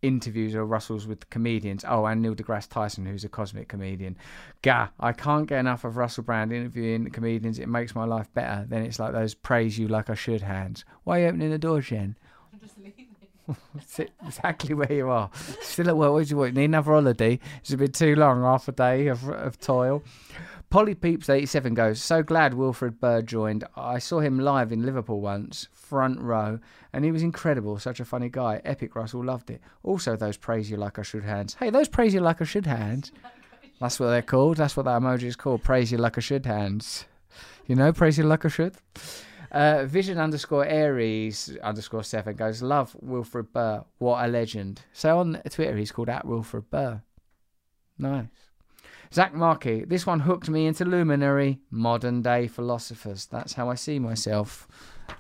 interviews 0.07 0.55
or 0.55 0.65
Russell's 0.65 1.07
with 1.07 1.29
comedians. 1.31 1.85
Oh, 1.87 2.07
and 2.07 2.23
Neil 2.23 2.35
deGrasse 2.35 2.69
Tyson, 2.69 3.07
who's 3.07 3.25
a 3.25 3.29
cosmic 3.29 3.69
comedian. 3.69 4.17
Gah, 4.63 4.89
I 5.01 5.13
can't 5.13 5.49
get 5.49 5.61
enough 5.61 5.85
of 5.85 5.97
Russell 5.97 6.25
Brand 6.25 6.53
interviewing 6.53 7.11
comedians. 7.11 7.59
It 7.59 7.69
makes 7.69 7.95
my 7.95 8.05
life 8.05 8.33
better. 8.35 8.65
Then 8.69 8.83
it's 8.83 8.99
like 8.99 9.13
those 9.13 9.35
praise 9.35 9.79
you 9.79 9.89
like 9.89 10.11
I 10.11 10.15
should 10.15 10.43
hands. 10.43 10.85
Why 11.05 11.19
are 11.19 11.23
you 11.23 11.29
opening 11.29 11.51
the 11.51 11.59
door, 11.59 11.81
Jen? 11.81 12.17
I'm 12.53 12.61
just 12.61 12.79
leaving. 12.79 13.07
Sit 13.87 14.13
exactly 14.25 14.75
where 14.75 14.93
you 14.93 15.09
are. 15.09 15.31
Still 15.61 15.89
at 15.89 15.97
work. 15.97 16.13
What 16.13 16.25
do 16.27 16.31
you 16.31 16.37
want? 16.37 16.55
Need 16.55 16.65
another 16.65 16.93
holiday? 16.93 17.39
It's 17.61 17.73
a 17.73 17.77
bit 17.77 17.95
too 17.95 18.17
long. 18.17 18.43
Half 18.43 18.69
a 18.69 18.73
day 18.73 19.09
of, 19.09 19.29
of 19.29 19.59
toil. 19.59 20.03
Polly 20.77 20.95
Peeps 20.95 21.31
eighty 21.31 21.47
seven 21.47 21.73
goes. 21.73 22.03
So 22.03 22.23
glad 22.23 22.53
Wilfred 22.53 23.01
Burr 23.01 23.23
joined. 23.23 23.65
I 23.77 23.99
saw 23.99 24.21
him 24.21 24.39
live 24.39 24.73
in 24.73 24.85
Liverpool 24.85 25.23
once, 25.23 25.69
front 25.73 26.21
row, 26.21 26.59
and 26.93 27.03
he 27.03 27.11
was 27.11 27.23
incredible. 27.23 27.79
Such 27.79 27.99
a 27.99 28.05
funny 28.05 28.29
guy. 28.29 28.61
Epic. 28.63 28.95
Russell 28.95 29.25
loved 29.25 29.49
it. 29.49 29.63
Also, 29.83 30.17
those 30.17 30.37
praise 30.37 30.71
you 30.71 30.77
like 30.77 30.99
I 30.99 31.03
should 31.03 31.25
hands. 31.25 31.55
Hey, 31.55 31.71
those 31.71 31.89
praise 31.89 32.13
you 32.13 32.21
like 32.21 32.43
I 32.43 32.45
should 32.45 32.67
hands. 32.67 33.11
That's 33.81 33.99
what 33.99 34.09
they're 34.09 34.21
called. 34.21 34.59
That's 34.59 34.77
what 34.77 34.85
that 34.85 35.01
emoji 35.01 35.23
is 35.23 35.35
called. 35.35 35.63
Praise 35.65 35.91
you 35.91 35.97
like 35.97 36.19
I 36.19 36.21
should 36.21 36.45
hands. 36.45 37.07
You 37.67 37.75
know, 37.75 37.91
praise 37.95 38.19
you 38.19 38.25
like 38.25 38.45
I 38.45 38.49
should. 38.49 38.75
Uh, 39.51 39.87
Vision 39.87 40.19
underscore 40.19 40.67
Aries 40.67 41.57
underscore 41.63 42.05
seven 42.05 42.37
goes, 42.37 42.61
Love 42.61 42.95
Wilfred 43.01 43.51
Burr. 43.51 43.83
What 43.97 44.23
a 44.23 44.29
legend. 44.29 44.83
So 44.93 45.21
on 45.21 45.41
Twitter, 45.49 45.79
he's 45.79 45.91
called 45.91 46.11
at 46.11 46.27
Wilfred 46.27 46.69
Burr. 46.69 47.01
Nice. 47.97 48.27
Zach 49.13 49.35
Markey, 49.35 49.85
this 49.85 50.07
one 50.07 50.21
hooked 50.21 50.49
me 50.49 50.67
into 50.67 50.85
luminary 50.85 51.61
modern 51.71 52.23
day 52.23 52.47
philosophers. 52.49 53.27
That's 53.27 53.55
how 53.55 53.71
I 53.71 53.75
see 53.75 53.99
myself 53.99 54.67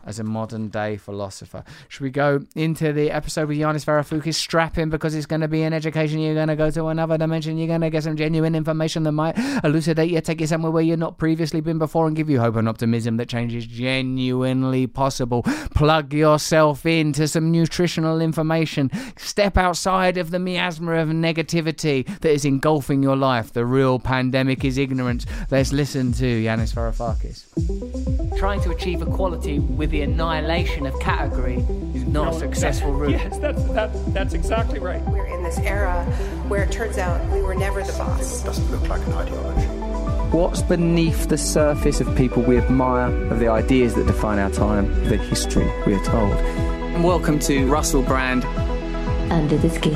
as 0.05 0.19
a 0.19 0.25
modern 0.25 0.69
day 0.69 0.97
philosopher. 0.97 1.65
Should 1.88 2.03
we 2.03 2.11
go 2.11 2.41
into 2.55 2.93
the 2.93 3.11
episode 3.11 3.49
with 3.49 3.59
Yanis 3.59 3.85
Varoufakis? 3.85 4.35
Strap 4.35 4.79
in 4.79 4.91
because 4.91 5.15
it's 5.15 5.27
going 5.27 5.41
to 5.41 5.49
be 5.49 5.62
an 5.62 5.73
education. 5.73 6.21
You're 6.21 6.35
going 6.35 6.49
to 6.49 6.56
go 6.56 6.71
to 6.71 6.87
another 6.87 7.19
dimension. 7.19 7.59
You're 7.59 7.67
going 7.67 7.81
to 7.81 7.91
get 7.91 8.05
some 8.05 8.17
genuine 8.17 8.55
information 8.55 9.03
that 9.05 9.12
might 9.12 9.37
elucidate 9.65 10.11
you, 10.11 10.21
take 10.21 10.41
you 10.41 10.47
somewhere 10.47 10.71
where 10.71 10.83
you've 10.83 10.99
not 10.99 11.19
previously 11.19 11.61
been 11.61 11.79
before, 11.79 12.06
and 12.06 12.17
give 12.17 12.31
you 12.31 12.41
hope 12.41 12.56
and 12.56 12.69
optimism 12.69 13.17
that 13.17 13.29
change 13.29 13.55
is 13.55 13.67
genuinely 13.67 14.87
possible. 14.87 15.43
Plug 15.75 16.12
yourself 16.12 16.87
into 16.87 17.29
some 17.29 17.50
nutritional 17.50 18.21
information. 18.21 18.91
Step 19.17 19.56
outside 19.56 20.17
of 20.17 20.31
the 20.31 20.39
miasma 20.39 20.93
of 20.93 21.09
negativity 21.09 22.06
that 22.21 22.31
is 22.31 22.44
engulfing 22.44 23.03
your 23.03 23.17
life. 23.17 23.53
The 23.53 23.67
real 23.67 23.99
pandemic 23.99 24.65
is 24.65 24.79
ignorance. 24.79 25.27
Let's 25.50 25.73
listen 25.73 26.12
to 26.12 26.25
Yanis 26.25 26.75
Varoufakis. 26.75 28.39
Trying 28.39 28.61
to 28.62 28.71
achieve 28.71 29.03
equality 29.03 29.59
with 29.76 29.90
the 29.90 30.00
annihilation 30.00 30.87
of 30.87 30.99
category 31.00 31.56
is 31.94 32.06
not 32.06 32.34
a 32.34 32.38
successful 32.38 32.93
route. 32.93 33.11
Yes, 33.11 33.38
that's, 33.38 33.62
that, 33.64 33.90
that's 34.14 34.32
exactly 34.32 34.78
right. 34.78 35.02
We're 35.02 35.26
in 35.26 35.43
this 35.43 35.58
era 35.58 36.02
where 36.49 36.62
it 36.62 36.73
turns 36.73 36.96
out 36.96 37.23
we 37.31 37.43
were 37.43 37.55
never 37.55 37.82
the 37.82 37.93
boss. 37.93 38.43
doesn't 38.43 38.70
look 38.70 38.88
like 38.88 39.06
an 39.06 39.12
ideology. 39.12 39.67
What's 40.34 40.62
beneath 40.62 41.28
the 41.28 41.37
surface 41.37 42.00
of 42.00 42.17
people 42.17 42.43
we 42.43 42.56
admire, 42.56 43.12
of 43.31 43.38
the 43.38 43.49
ideas 43.49 43.94
that 43.96 44.06
define 44.06 44.38
our 44.38 44.50
time, 44.50 44.88
the 45.08 45.19
history 45.19 45.70
we 45.87 45.94
are 45.94 46.05
told? 46.05 46.32
And 46.32 47.05
welcome 47.05 47.38
to 47.40 47.67
Russell 47.67 48.02
Brand. 48.02 48.44
Under 49.31 49.58
the 49.58 49.69
skin. 49.69 49.94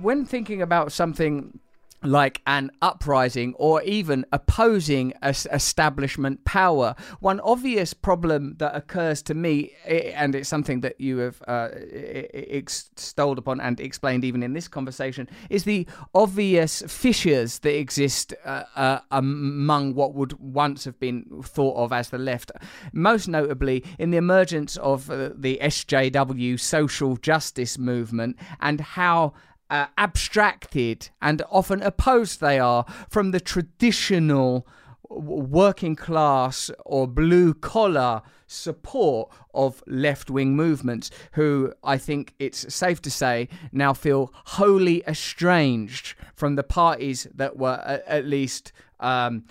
When 0.00 0.26
thinking 0.26 0.60
about 0.60 0.90
something 0.90 1.60
like 2.04 2.42
an 2.46 2.70
uprising 2.82 3.54
or 3.56 3.82
even 3.82 4.24
opposing 4.32 5.12
establishment 5.22 6.44
power. 6.44 6.94
One 7.20 7.40
obvious 7.40 7.94
problem 7.94 8.56
that 8.58 8.74
occurs 8.74 9.22
to 9.22 9.34
me, 9.34 9.72
and 9.86 10.34
it's 10.34 10.48
something 10.48 10.80
that 10.82 11.00
you 11.00 11.18
have 11.18 11.42
uh, 11.48 11.68
extolled 11.72 13.38
upon 13.38 13.60
and 13.60 13.80
explained 13.80 14.24
even 14.24 14.42
in 14.42 14.52
this 14.52 14.68
conversation, 14.68 15.28
is 15.50 15.64
the 15.64 15.86
obvious 16.14 16.82
fissures 16.86 17.58
that 17.60 17.76
exist 17.76 18.34
uh, 18.44 18.64
uh, 18.76 18.98
among 19.10 19.94
what 19.94 20.14
would 20.14 20.38
once 20.40 20.84
have 20.84 20.98
been 21.00 21.24
thought 21.42 21.76
of 21.76 21.92
as 21.92 22.10
the 22.10 22.18
left. 22.18 22.52
Most 22.92 23.28
notably, 23.28 23.84
in 23.98 24.10
the 24.10 24.18
emergence 24.18 24.76
of 24.76 25.10
uh, 25.10 25.30
the 25.34 25.58
SJW 25.62 26.60
social 26.60 27.16
justice 27.16 27.78
movement 27.78 28.36
and 28.60 28.80
how 28.80 29.34
uh, 29.70 29.86
abstracted 29.96 31.10
and 31.20 31.42
often 31.50 31.82
opposed 31.82 32.40
they 32.40 32.58
are 32.58 32.84
from 33.08 33.30
the 33.30 33.40
traditional 33.40 34.66
working 35.08 35.96
class 35.96 36.70
or 36.84 37.06
blue 37.06 37.54
collar 37.54 38.22
support 38.46 39.30
of 39.52 39.82
left 39.86 40.30
wing 40.30 40.56
movements, 40.56 41.10
who 41.32 41.72
I 41.82 41.98
think 41.98 42.34
it's 42.38 42.72
safe 42.74 43.00
to 43.02 43.10
say 43.10 43.48
now 43.72 43.92
feel 43.92 44.32
wholly 44.34 45.02
estranged 45.06 46.14
from 46.34 46.56
the 46.56 46.62
parties 46.62 47.26
that 47.34 47.56
were 47.56 47.80
at 48.06 48.24
least. 48.24 48.72
Um, 49.00 49.44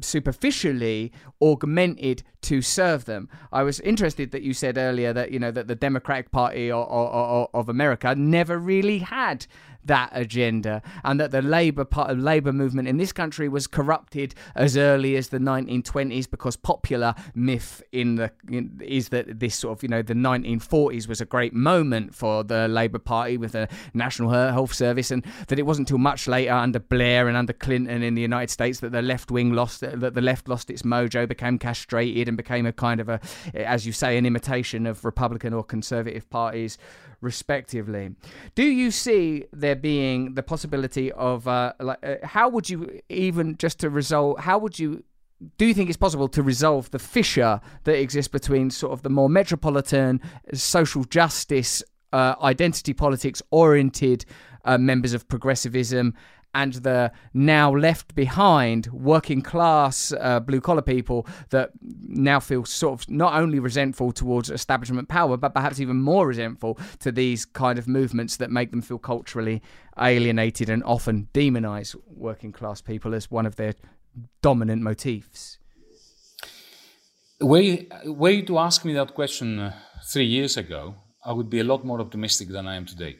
superficially 0.00 1.12
augmented 1.42 2.22
to 2.42 2.62
serve 2.62 3.04
them. 3.04 3.28
I 3.52 3.62
was 3.62 3.80
interested 3.80 4.30
that 4.32 4.42
you 4.42 4.54
said 4.54 4.78
earlier 4.78 5.12
that 5.12 5.30
you 5.32 5.38
know 5.38 5.50
that 5.50 5.68
the 5.68 5.74
Democratic 5.74 6.30
Party 6.30 6.70
of 6.70 7.68
America 7.68 8.14
never 8.14 8.58
really 8.58 8.98
had 8.98 9.46
that 9.88 10.10
agenda, 10.12 10.80
and 11.04 11.20
that 11.20 11.30
the 11.30 11.42
Labour 11.42 11.84
part 11.84 12.10
of 12.10 12.18
Labour 12.18 12.52
movement 12.52 12.88
in 12.88 12.96
this 12.96 13.12
country 13.12 13.48
was 13.48 13.66
corrupted 13.66 14.34
as 14.54 14.76
early 14.76 15.16
as 15.16 15.28
the 15.28 15.38
1920s 15.38 16.30
because 16.30 16.56
popular 16.56 17.14
myth 17.34 17.82
in 17.92 18.14
the 18.14 18.30
in, 18.48 18.80
is 18.84 19.08
that 19.08 19.40
this 19.40 19.56
sort 19.56 19.76
of 19.76 19.82
you 19.82 19.88
know 19.88 20.02
the 20.02 20.14
1940s 20.14 21.08
was 21.08 21.20
a 21.20 21.24
great 21.24 21.52
moment 21.52 22.14
for 22.14 22.44
the 22.44 22.68
Labour 22.68 22.98
Party 22.98 23.36
with 23.36 23.52
the 23.52 23.68
National 23.94 24.30
Health 24.30 24.72
Service, 24.72 25.10
and 25.10 25.24
that 25.48 25.58
it 25.58 25.66
wasn't 25.66 25.88
until 25.88 25.98
much 25.98 26.28
later 26.28 26.52
under 26.52 26.78
Blair 26.78 27.28
and 27.28 27.36
under 27.36 27.52
Clinton 27.52 28.02
in 28.02 28.14
the 28.14 28.22
United 28.22 28.50
States 28.50 28.80
that 28.80 28.92
the 28.92 29.02
left 29.02 29.30
wing 29.30 29.52
lost 29.52 29.80
that 29.80 30.14
the 30.14 30.20
left 30.20 30.48
lost 30.48 30.70
its 30.70 30.82
mojo, 30.82 31.26
became 31.26 31.58
castrated, 31.58 32.28
and 32.28 32.36
became 32.36 32.66
a 32.66 32.72
kind 32.72 33.00
of 33.00 33.08
a, 33.08 33.20
as 33.54 33.86
you 33.86 33.92
say, 33.92 34.16
an 34.18 34.26
imitation 34.26 34.86
of 34.86 35.04
Republican 35.04 35.52
or 35.52 35.64
Conservative 35.64 36.28
parties, 36.30 36.78
respectively. 37.20 38.14
Do 38.54 38.64
you 38.64 38.90
see 38.90 39.46
there 39.52 39.74
being 39.80 40.34
the 40.34 40.42
possibility 40.42 41.10
of 41.12 41.48
uh, 41.48 41.72
like 41.80 41.98
uh, 42.02 42.16
how 42.22 42.48
would 42.48 42.68
you 42.68 43.00
even 43.08 43.56
just 43.56 43.80
to 43.80 43.90
resolve? 43.90 44.40
How 44.40 44.58
would 44.58 44.78
you 44.78 45.04
do 45.56 45.66
you 45.66 45.74
think 45.74 45.88
it's 45.88 45.96
possible 45.96 46.28
to 46.28 46.42
resolve 46.42 46.90
the 46.90 46.98
fissure 46.98 47.60
that 47.84 47.98
exists 47.98 48.28
between 48.28 48.70
sort 48.70 48.92
of 48.92 49.02
the 49.02 49.10
more 49.10 49.28
metropolitan 49.28 50.20
social 50.52 51.04
justice 51.04 51.82
uh, 52.12 52.34
identity 52.42 52.92
politics 52.92 53.40
oriented 53.50 54.24
uh, 54.64 54.78
members 54.78 55.12
of 55.12 55.28
progressivism 55.28 56.14
and 56.54 56.74
the 56.74 57.12
now 57.34 57.74
left 57.74 58.14
behind 58.14 58.86
working 58.88 59.42
class 59.42 60.12
uh, 60.18 60.40
blue 60.40 60.60
collar 60.60 60.82
people 60.82 61.26
that 61.50 61.70
now 61.82 62.40
feel 62.40 62.64
sort 62.64 63.00
of 63.00 63.10
not 63.10 63.34
only 63.34 63.58
resentful 63.58 64.12
towards 64.12 64.50
establishment 64.50 65.08
power, 65.08 65.36
but 65.36 65.54
perhaps 65.54 65.80
even 65.80 66.00
more 66.00 66.26
resentful 66.26 66.78
to 67.00 67.12
these 67.12 67.44
kind 67.44 67.78
of 67.78 67.86
movements 67.86 68.36
that 68.36 68.50
make 68.50 68.70
them 68.70 68.82
feel 68.82 68.98
culturally 68.98 69.62
alienated 70.00 70.68
and 70.68 70.82
often 70.84 71.28
demonize 71.34 71.94
working 72.06 72.52
class 72.52 72.80
people 72.80 73.14
as 73.14 73.30
one 73.30 73.46
of 73.46 73.56
their 73.56 73.74
dominant 74.42 74.82
motifs. 74.82 75.58
Were 77.40 77.60
you, 77.60 77.86
were 78.04 78.30
you 78.30 78.46
to 78.46 78.58
ask 78.58 78.84
me 78.84 78.94
that 78.94 79.14
question 79.14 79.60
uh, 79.60 79.74
three 80.04 80.24
years 80.26 80.56
ago, 80.56 80.96
I 81.24 81.32
would 81.32 81.50
be 81.50 81.60
a 81.60 81.64
lot 81.64 81.84
more 81.84 82.00
optimistic 82.00 82.48
than 82.48 82.66
I 82.66 82.76
am 82.76 82.86
today. 82.86 83.16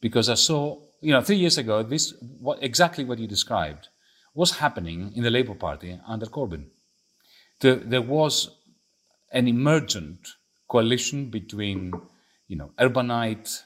Because 0.00 0.28
I 0.28 0.34
saw 0.34 0.80
you 1.00 1.12
know, 1.12 1.20
three 1.20 1.36
years 1.36 1.58
ago, 1.58 1.82
this 1.82 2.14
what, 2.40 2.62
exactly 2.62 3.04
what 3.04 3.18
you 3.18 3.26
described 3.26 3.88
was 4.34 4.58
happening 4.58 5.12
in 5.14 5.22
the 5.22 5.30
Labour 5.30 5.54
Party 5.54 5.98
under 6.06 6.26
Corbyn. 6.26 6.66
The, 7.60 7.76
there 7.76 8.02
was 8.02 8.50
an 9.32 9.48
emergent 9.48 10.20
coalition 10.68 11.30
between, 11.30 11.92
you 12.46 12.56
know, 12.56 12.70
urbanite, 12.78 13.62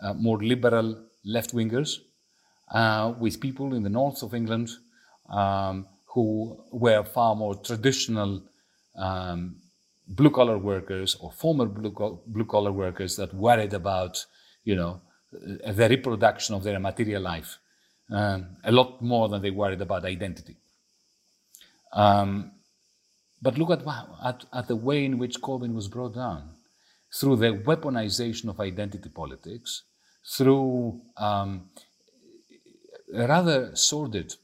uh, 0.00 0.14
more 0.14 0.42
liberal 0.42 1.06
left 1.24 1.54
wingers, 1.54 1.98
uh, 2.72 3.14
with 3.18 3.40
people 3.40 3.74
in 3.74 3.82
the 3.82 3.90
north 3.90 4.22
of 4.22 4.34
England 4.34 4.70
um, 5.28 5.86
who 6.14 6.58
were 6.72 7.04
far 7.04 7.34
more 7.34 7.54
traditional 7.54 8.42
um, 8.96 9.56
blue 10.08 10.30
collar 10.30 10.58
workers 10.58 11.16
or 11.20 11.32
former 11.32 11.66
blue 11.66 12.44
collar 12.44 12.72
workers 12.72 13.16
that 13.16 13.32
worried 13.34 13.72
about, 13.72 14.24
you 14.64 14.74
know, 14.74 15.00
the 15.32 15.88
reproduction 15.88 16.54
of 16.54 16.62
their 16.62 16.78
material 16.78 17.22
life, 17.22 17.58
um, 18.10 18.56
a 18.64 18.72
lot 18.72 19.00
more 19.00 19.28
than 19.28 19.42
they 19.42 19.50
worried 19.50 19.80
about 19.80 20.04
identity. 20.04 20.56
Um, 21.92 22.52
but 23.40 23.58
look 23.58 23.70
at, 23.70 23.82
at, 24.24 24.44
at, 24.52 24.68
the 24.68 24.76
way 24.76 25.04
in 25.04 25.18
which 25.18 25.40
Corbyn 25.40 25.74
was 25.74 25.88
brought 25.88 26.14
down 26.14 26.50
through 27.12 27.36
the 27.36 27.52
weaponization 27.52 28.48
of 28.48 28.60
identity 28.60 29.08
politics, 29.08 29.82
through 30.24 31.00
um, 31.16 31.68
a 33.14 33.26
rather 33.26 33.74
sordid 33.74 34.34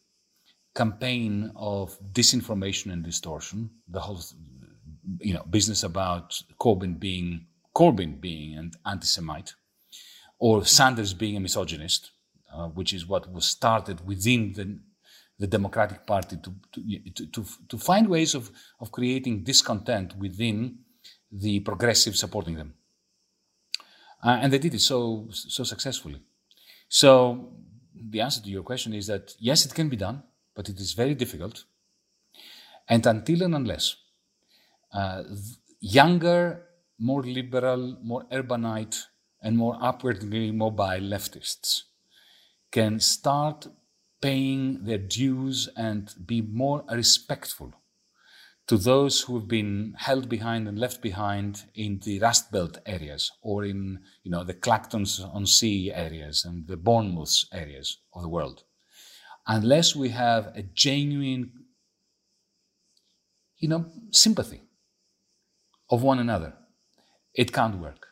campaign 0.74 1.50
of 1.56 1.96
disinformation 2.12 2.92
and 2.92 3.02
distortion, 3.02 3.70
the 3.88 4.00
whole 4.00 4.20
you 5.20 5.34
know 5.34 5.44
business 5.48 5.82
about 5.82 6.40
Corbyn 6.60 6.98
being 6.98 7.46
Corbyn 7.74 8.20
being 8.20 8.56
an 8.56 8.72
anti-Semite, 8.84 9.54
or 10.38 10.64
Sanders 10.64 11.14
being 11.14 11.36
a 11.36 11.40
misogynist, 11.40 12.10
uh, 12.54 12.68
which 12.68 12.92
is 12.92 13.06
what 13.06 13.30
was 13.32 13.44
started 13.44 14.06
within 14.06 14.52
the, 14.52 14.78
the 15.38 15.46
Democratic 15.46 16.06
Party 16.06 16.36
to, 16.36 16.54
to, 16.72 17.26
to, 17.26 17.44
to, 17.68 17.78
find 17.78 18.08
ways 18.08 18.34
of, 18.34 18.50
of 18.80 18.92
creating 18.92 19.42
discontent 19.42 20.16
within 20.16 20.78
the 21.30 21.60
progressive 21.60 22.16
supporting 22.16 22.54
them. 22.54 22.74
Uh, 24.22 24.38
and 24.40 24.52
they 24.52 24.58
did 24.58 24.74
it 24.74 24.80
so, 24.80 25.28
so 25.30 25.64
successfully. 25.64 26.20
So 26.88 27.52
the 27.94 28.20
answer 28.20 28.40
to 28.42 28.48
your 28.48 28.62
question 28.62 28.94
is 28.94 29.06
that 29.08 29.34
yes, 29.38 29.66
it 29.66 29.74
can 29.74 29.88
be 29.88 29.96
done, 29.96 30.22
but 30.54 30.68
it 30.68 30.78
is 30.78 30.92
very 30.92 31.14
difficult. 31.14 31.64
And 32.88 33.06
until 33.06 33.42
and 33.42 33.54
unless 33.54 33.96
uh, 34.92 35.22
younger, 35.80 36.64
more 36.98 37.22
liberal, 37.22 37.98
more 38.02 38.24
urbanite 38.32 39.04
and 39.42 39.56
more 39.56 39.76
upwardly 39.80 40.50
mobile 40.50 41.00
leftists 41.00 41.82
can 42.70 43.00
start 43.00 43.66
paying 44.20 44.84
their 44.84 44.98
dues 44.98 45.68
and 45.76 46.14
be 46.26 46.40
more 46.42 46.84
respectful 46.90 47.72
to 48.66 48.76
those 48.76 49.22
who 49.22 49.38
have 49.38 49.48
been 49.48 49.94
held 49.96 50.28
behind 50.28 50.68
and 50.68 50.78
left 50.78 51.00
behind 51.00 51.64
in 51.74 52.00
the 52.04 52.18
Rust 52.18 52.52
Belt 52.52 52.78
areas 52.84 53.30
or 53.40 53.64
in 53.64 54.00
you 54.22 54.30
know 54.30 54.44
the 54.44 54.54
Clactons 54.54 55.20
on 55.20 55.46
Sea 55.46 55.92
areas 55.92 56.44
and 56.44 56.66
the 56.66 56.76
Bournemouth 56.76 57.44
areas 57.52 57.98
of 58.14 58.22
the 58.22 58.28
world. 58.28 58.64
Unless 59.46 59.96
we 59.96 60.10
have 60.10 60.52
a 60.54 60.62
genuine 60.62 61.52
you 63.56 63.68
know 63.68 63.86
sympathy 64.10 64.62
of 65.90 66.02
one 66.02 66.18
another, 66.18 66.52
it 67.34 67.52
can't 67.52 67.78
work. 67.78 68.07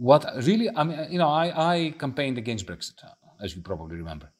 What 0.00 0.24
really, 0.46 0.70
I 0.74 0.82
mean, 0.82 0.98
you 1.10 1.18
know, 1.18 1.28
I, 1.28 1.72
I 1.72 1.94
campaigned 1.98 2.38
against 2.38 2.64
Brexit, 2.64 3.04
as 3.38 3.54
you 3.54 3.60
probably 3.60 3.96
remember. 3.96 4.32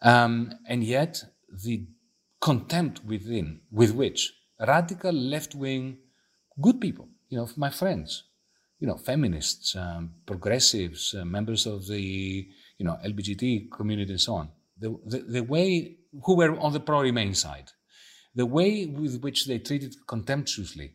Um, 0.00 0.50
and 0.66 0.82
yet, 0.82 1.22
the 1.62 1.86
contempt 2.40 3.04
within, 3.04 3.60
with 3.70 3.92
which 3.92 4.32
radical 4.66 5.12
left 5.12 5.54
wing, 5.54 5.98
good 6.58 6.80
people, 6.80 7.10
you 7.28 7.36
know, 7.36 7.46
my 7.54 7.68
friends, 7.68 8.24
you 8.80 8.86
know, 8.86 8.96
feminists, 8.96 9.76
um, 9.76 10.14
progressives, 10.24 11.14
uh, 11.14 11.22
members 11.22 11.66
of 11.66 11.86
the, 11.86 12.48
you 12.78 12.86
know, 12.86 12.96
LGBT 13.04 13.70
community 13.70 14.12
and 14.12 14.20
so 14.22 14.36
on, 14.36 14.48
the, 14.78 14.98
the, 15.04 15.18
the 15.18 15.40
way, 15.42 15.98
who 16.24 16.34
were 16.34 16.58
on 16.58 16.72
the 16.72 16.80
pro 16.80 17.02
Remain 17.02 17.34
side, 17.34 17.72
the 18.34 18.46
way 18.46 18.86
with 18.86 19.20
which 19.20 19.44
they 19.44 19.58
treated 19.58 19.94
contemptuously, 20.06 20.94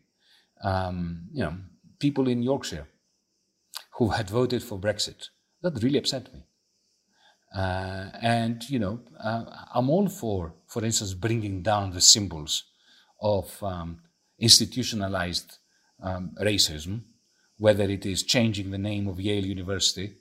um, 0.64 1.28
you 1.32 1.44
know, 1.44 1.54
people 2.00 2.26
in 2.26 2.42
Yorkshire 2.42 2.88
who 4.00 4.08
had 4.08 4.30
voted 4.30 4.62
for 4.62 4.78
Brexit. 4.78 5.28
That 5.60 5.82
really 5.82 5.98
upset 5.98 6.32
me. 6.32 6.40
Uh, 7.54 8.06
and, 8.22 8.58
you 8.70 8.78
know, 8.78 9.00
uh, 9.22 9.44
I'm 9.74 9.90
all 9.90 10.08
for, 10.08 10.54
for 10.66 10.82
instance, 10.82 11.12
bringing 11.12 11.60
down 11.60 11.90
the 11.90 12.00
symbols 12.00 12.64
of 13.20 13.62
um, 13.62 13.98
institutionalized 14.38 15.58
um, 16.02 16.30
racism, 16.40 17.02
whether 17.58 17.84
it 17.84 18.06
is 18.06 18.22
changing 18.22 18.70
the 18.70 18.78
name 18.78 19.06
of 19.06 19.20
Yale 19.20 19.44
University 19.44 20.14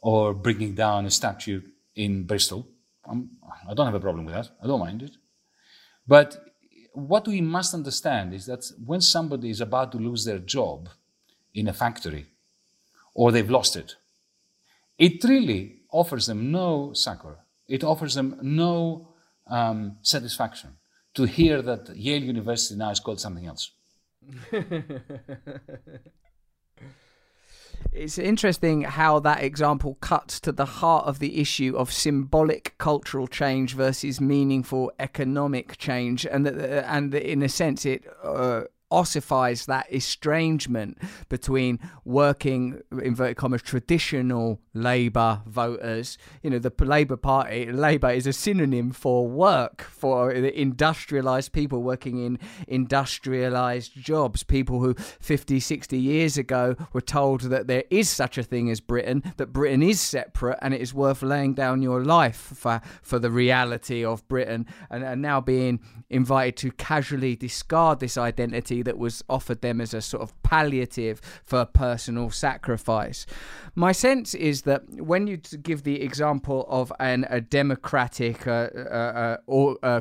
or 0.00 0.34
bringing 0.34 0.74
down 0.74 1.06
a 1.06 1.10
statue 1.10 1.62
in 1.94 2.24
Bristol. 2.24 2.66
I'm, 3.08 3.30
I 3.68 3.72
do 3.72 3.76
not 3.76 3.92
have 3.92 3.94
a 3.94 4.00
problem 4.00 4.24
with 4.24 4.34
that. 4.34 4.50
I 4.60 4.66
don't 4.66 4.80
mind 4.80 5.00
it. 5.04 5.12
But 6.08 6.44
what 6.92 7.28
we 7.28 7.40
must 7.40 7.72
understand 7.72 8.34
is 8.34 8.46
that 8.46 8.64
when 8.84 9.00
somebody 9.00 9.48
is 9.48 9.60
about 9.60 9.92
to 9.92 9.98
lose 9.98 10.24
their 10.24 10.40
job 10.40 10.88
in 11.54 11.68
a 11.68 11.72
factory 11.72 12.26
or 13.14 13.32
they've 13.32 13.50
lost 13.50 13.76
it. 13.76 13.96
It 14.98 15.24
really 15.24 15.80
offers 15.90 16.26
them 16.26 16.50
no 16.50 16.92
succor. 16.92 17.38
It 17.68 17.84
offers 17.84 18.14
them 18.14 18.38
no 18.42 19.08
um, 19.48 19.96
satisfaction 20.02 20.76
to 21.14 21.24
hear 21.24 21.62
that 21.62 21.94
Yale 21.96 22.22
University 22.22 22.76
now 22.76 22.90
is 22.90 23.00
called 23.00 23.20
something 23.20 23.46
else. 23.46 23.70
it's 27.92 28.18
interesting 28.18 28.82
how 28.82 29.18
that 29.20 29.42
example 29.42 29.96
cuts 29.96 30.40
to 30.40 30.52
the 30.52 30.64
heart 30.64 31.06
of 31.06 31.18
the 31.18 31.40
issue 31.40 31.74
of 31.76 31.92
symbolic 31.92 32.76
cultural 32.78 33.26
change 33.26 33.74
versus 33.74 34.20
meaningful 34.20 34.92
economic 34.98 35.76
change, 35.76 36.24
and 36.24 36.46
that, 36.46 36.86
and 36.88 37.14
in 37.14 37.42
a 37.42 37.48
sense, 37.48 37.84
it 37.84 38.04
uh, 38.22 38.62
ossifies 38.92 39.66
that 39.66 39.92
estrangement 39.92 40.98
between 41.28 41.80
working 42.04 42.80
inverted 43.02 43.36
commas 43.36 43.62
traditional 43.62 44.60
Labour 44.74 45.42
voters. 45.46 46.18
You 46.42 46.50
know, 46.50 46.58
the 46.58 46.72
Labour 46.84 47.16
Party, 47.16 47.70
Labour 47.72 48.10
is 48.10 48.26
a 48.26 48.32
synonym 48.32 48.92
for 48.92 49.26
work 49.26 49.82
for 49.82 50.32
industrialised 50.32 51.52
people 51.52 51.82
working 51.82 52.18
in 52.24 52.38
industrialised 52.68 53.92
jobs. 53.94 54.42
People 54.42 54.80
who 54.80 54.94
50, 54.94 55.58
60 55.58 55.98
years 55.98 56.36
ago 56.36 56.76
were 56.92 57.00
told 57.00 57.42
that 57.42 57.66
there 57.66 57.84
is 57.90 58.10
such 58.10 58.36
a 58.36 58.42
thing 58.42 58.70
as 58.70 58.80
Britain, 58.80 59.22
that 59.38 59.52
Britain 59.52 59.82
is 59.82 60.00
separate, 60.00 60.58
and 60.60 60.74
it 60.74 60.80
is 60.80 60.92
worth 60.92 61.22
laying 61.22 61.54
down 61.54 61.82
your 61.82 62.04
life 62.04 62.52
for 62.54 62.80
for 63.00 63.18
the 63.18 63.30
reality 63.30 64.04
of 64.04 64.26
Britain, 64.28 64.66
and, 64.90 65.02
and 65.02 65.22
now 65.22 65.40
being 65.40 65.80
invited 66.10 66.56
to 66.56 66.70
casually 66.72 67.36
discard 67.36 68.00
this 68.00 68.18
identity 68.18 68.81
that 68.82 68.98
was 68.98 69.24
offered 69.28 69.60
them 69.62 69.80
as 69.80 69.94
a 69.94 70.00
sort 70.00 70.22
of 70.22 70.42
palliative 70.42 71.20
for 71.44 71.64
personal 71.64 72.30
sacrifice. 72.30 73.26
My 73.74 73.92
sense 73.92 74.34
is 74.34 74.62
that 74.62 74.82
when 74.88 75.26
you 75.26 75.36
give 75.36 75.82
the 75.82 76.02
example 76.02 76.66
of 76.68 76.92
an 76.98 77.26
a 77.30 77.40
democratic 77.40 78.46
uh, 78.46 78.68
uh, 78.74 78.78
uh, 78.78 79.36
or 79.46 79.78
uh, 79.82 80.00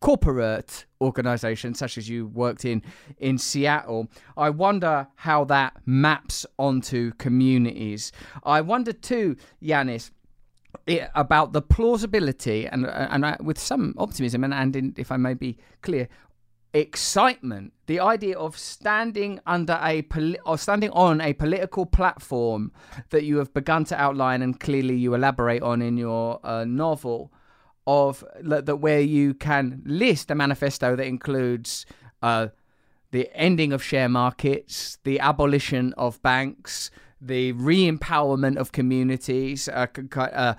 corporate 0.00 0.86
organization 1.00 1.74
such 1.74 1.98
as 1.98 2.08
you 2.08 2.26
worked 2.26 2.64
in 2.64 2.82
in 3.18 3.36
Seattle 3.36 4.08
I 4.36 4.48
wonder 4.50 5.08
how 5.14 5.44
that 5.44 5.76
maps 5.84 6.46
onto 6.58 7.12
communities 7.12 8.10
I 8.42 8.62
wonder 8.62 8.94
too 8.94 9.36
Yanis 9.62 10.10
it, 10.86 11.10
about 11.14 11.52
the 11.52 11.62
plausibility 11.62 12.66
and 12.66 12.86
and 12.86 13.26
I, 13.26 13.36
with 13.40 13.58
some 13.58 13.94
optimism 13.98 14.44
and, 14.44 14.54
and 14.54 14.76
in, 14.76 14.94
if 14.96 15.12
I 15.12 15.16
may 15.16 15.34
be 15.34 15.58
clear 15.82 16.08
excitement 16.72 17.72
the 17.86 17.98
idea 17.98 18.38
of 18.38 18.56
standing 18.56 19.40
under 19.44 19.78
a 19.82 20.02
poli- 20.02 20.38
or 20.46 20.56
standing 20.56 20.90
on 20.90 21.20
a 21.20 21.32
political 21.32 21.84
platform 21.84 22.70
that 23.10 23.24
you 23.24 23.38
have 23.38 23.52
begun 23.52 23.84
to 23.84 24.00
outline 24.00 24.40
and 24.42 24.60
clearly 24.60 24.94
you 24.94 25.14
elaborate 25.14 25.62
on 25.62 25.82
in 25.82 25.96
your 25.96 26.38
uh, 26.44 26.64
novel 26.64 27.32
of 27.86 28.24
that 28.40 28.78
where 28.78 29.00
you 29.00 29.34
can 29.34 29.82
list 29.84 30.30
a 30.30 30.34
manifesto 30.34 30.94
that 30.94 31.06
includes 31.06 31.86
uh, 32.22 32.46
the 33.10 33.28
ending 33.34 33.72
of 33.72 33.82
share 33.82 34.08
markets 34.08 34.98
the 35.02 35.18
abolition 35.18 35.92
of 35.94 36.22
banks 36.22 36.90
the 37.20 37.52
re-empowerment 37.52 38.56
of 38.56 38.70
communities 38.70 39.68
uh, 39.68 39.86
uh, 40.16 40.54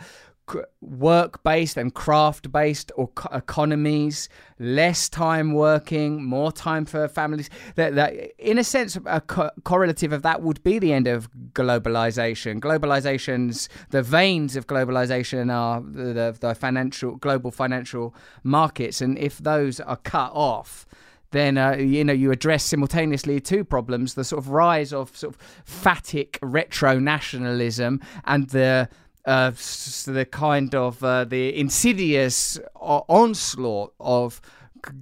work 0.81 1.43
based 1.43 1.77
and 1.77 1.93
craft 1.93 2.51
based 2.51 2.91
or 2.95 3.09
economies, 3.31 4.29
less 4.59 5.09
time 5.09 5.53
working, 5.53 6.23
more 6.23 6.51
time 6.51 6.85
for 6.85 7.07
families. 7.07 7.49
That, 7.75 7.95
that 7.95 8.13
in 8.37 8.57
a 8.57 8.63
sense, 8.63 8.97
a 9.05 9.21
co- 9.21 9.51
correlative 9.63 10.13
of 10.13 10.21
that 10.23 10.41
would 10.41 10.63
be 10.63 10.79
the 10.79 10.93
end 10.93 11.07
of 11.07 11.29
globalization. 11.53 12.59
Globalization's 12.59 13.69
the 13.89 14.01
veins 14.01 14.55
of 14.55 14.67
globalization 14.67 15.53
are 15.53 15.81
the, 15.81 16.13
the, 16.13 16.37
the 16.39 16.55
financial 16.55 17.15
global 17.15 17.51
financial 17.51 18.15
markets, 18.43 19.01
and 19.01 19.17
if 19.17 19.37
those 19.39 19.79
are 19.79 19.97
cut 19.97 20.31
off 20.33 20.85
then 21.31 21.57
uh, 21.57 21.71
you 21.73 22.03
know 22.03 22.13
you 22.13 22.31
address 22.31 22.63
simultaneously 22.63 23.39
two 23.39 23.63
problems: 23.63 24.13
the 24.13 24.23
sort 24.23 24.43
of 24.43 24.49
rise 24.49 24.93
of 24.93 25.15
sort 25.15 25.33
of 25.33 25.41
phatic 25.65 26.37
retro 26.41 26.99
nationalism 26.99 27.99
and 28.25 28.49
the 28.49 28.89
uh, 29.25 29.51
the 29.51 30.27
kind 30.31 30.73
of 30.75 31.03
uh, 31.03 31.25
the 31.25 31.57
insidious 31.57 32.59
onslaught 32.75 33.93
of 33.99 34.41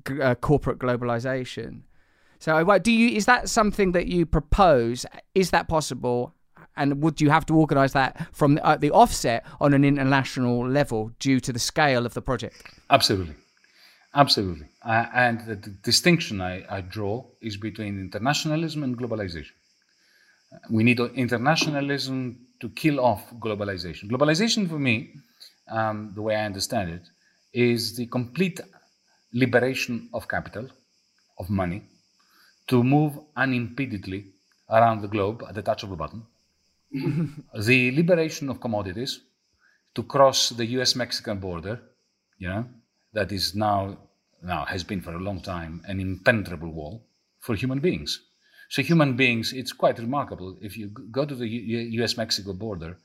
g- 0.08 0.22
uh, 0.22 0.36
corporate 0.36 0.80
globalization. 0.80 1.82
So, 2.40 2.78
do 2.80 2.92
you 2.92 3.10
is 3.16 3.26
that 3.26 3.50
something 3.50 3.92
that 3.94 4.08
you 4.08 4.26
propose? 4.26 5.06
Is 5.36 5.52
that 5.52 5.68
possible? 5.68 6.34
And 6.76 7.04
would 7.04 7.20
you 7.20 7.30
have 7.30 7.46
to 7.48 7.56
organise 7.56 7.92
that 7.92 8.28
from 8.34 8.56
the, 8.56 8.66
uh, 8.66 8.78
the 8.78 8.92
offset 8.92 9.46
on 9.60 9.74
an 9.74 9.84
international 9.84 10.66
level 10.66 11.12
due 11.20 11.42
to 11.42 11.52
the 11.52 11.60
scale 11.60 12.06
of 12.06 12.14
the 12.14 12.22
project? 12.22 12.64
Absolutely, 12.90 13.36
absolutely. 14.16 14.68
and 14.86 15.42
the, 15.42 15.56
the 15.56 15.72
distinction 15.72 16.40
I, 16.40 16.64
I 16.70 16.80
draw 16.82 17.26
is 17.42 17.58
between 17.58 18.00
internationalism 18.00 18.84
and 18.84 18.98
globalization. 18.98 19.52
We 20.70 20.84
need 20.84 21.00
internationalism 21.00 22.48
to 22.60 22.70
kill 22.70 23.00
off 23.00 23.24
globalization. 23.40 24.10
Globalization, 24.10 24.70
for 24.70 24.80
me, 24.80 25.14
um, 25.70 26.12
the 26.16 26.22
way 26.22 26.36
I 26.36 26.46
understand 26.46 26.92
it, 26.92 27.10
is 27.54 27.96
the 27.96 28.06
complete 28.08 28.60
liberation 29.34 30.10
of 30.14 30.28
capital, 30.28 30.68
of 31.38 31.50
money, 31.50 31.84
to 32.68 32.84
move 32.84 33.18
unimpededly 33.36 34.26
around 34.70 35.02
the 35.02 35.08
globe 35.08 35.44
at 35.48 35.56
the 35.56 35.62
touch 35.62 35.84
of 35.84 35.92
a 35.92 35.96
button. 35.96 36.24
the 36.92 37.92
liberation 37.92 38.50
of 38.50 38.60
commodities 38.60 39.22
to 39.96 40.04
cross 40.04 40.50
the 40.50 40.66
US 40.78 40.96
Mexican 40.96 41.40
border, 41.40 41.80
you 42.38 42.50
know, 42.50 42.66
that 43.14 43.32
is 43.32 43.56
now, 43.56 43.98
now 44.44 44.66
has 44.66 44.84
been 44.84 45.02
for 45.02 45.14
a 45.14 45.20
long 45.20 45.42
time 45.42 45.82
an 45.86 46.00
impenetrable 46.00 46.72
wall 46.72 47.04
for 47.40 47.56
human 47.56 47.80
beings. 47.80 48.22
So 48.70 48.84
human 48.84 49.16
beings, 49.16 49.52
it's 49.52 49.74
quite 49.74 49.98
remarkable. 50.00 50.58
If 50.62 50.78
you 50.78 50.90
go 51.12 51.26
to 51.26 51.36
the 51.36 51.48
U.S.-Mexico 51.48 52.58
border 52.58 52.98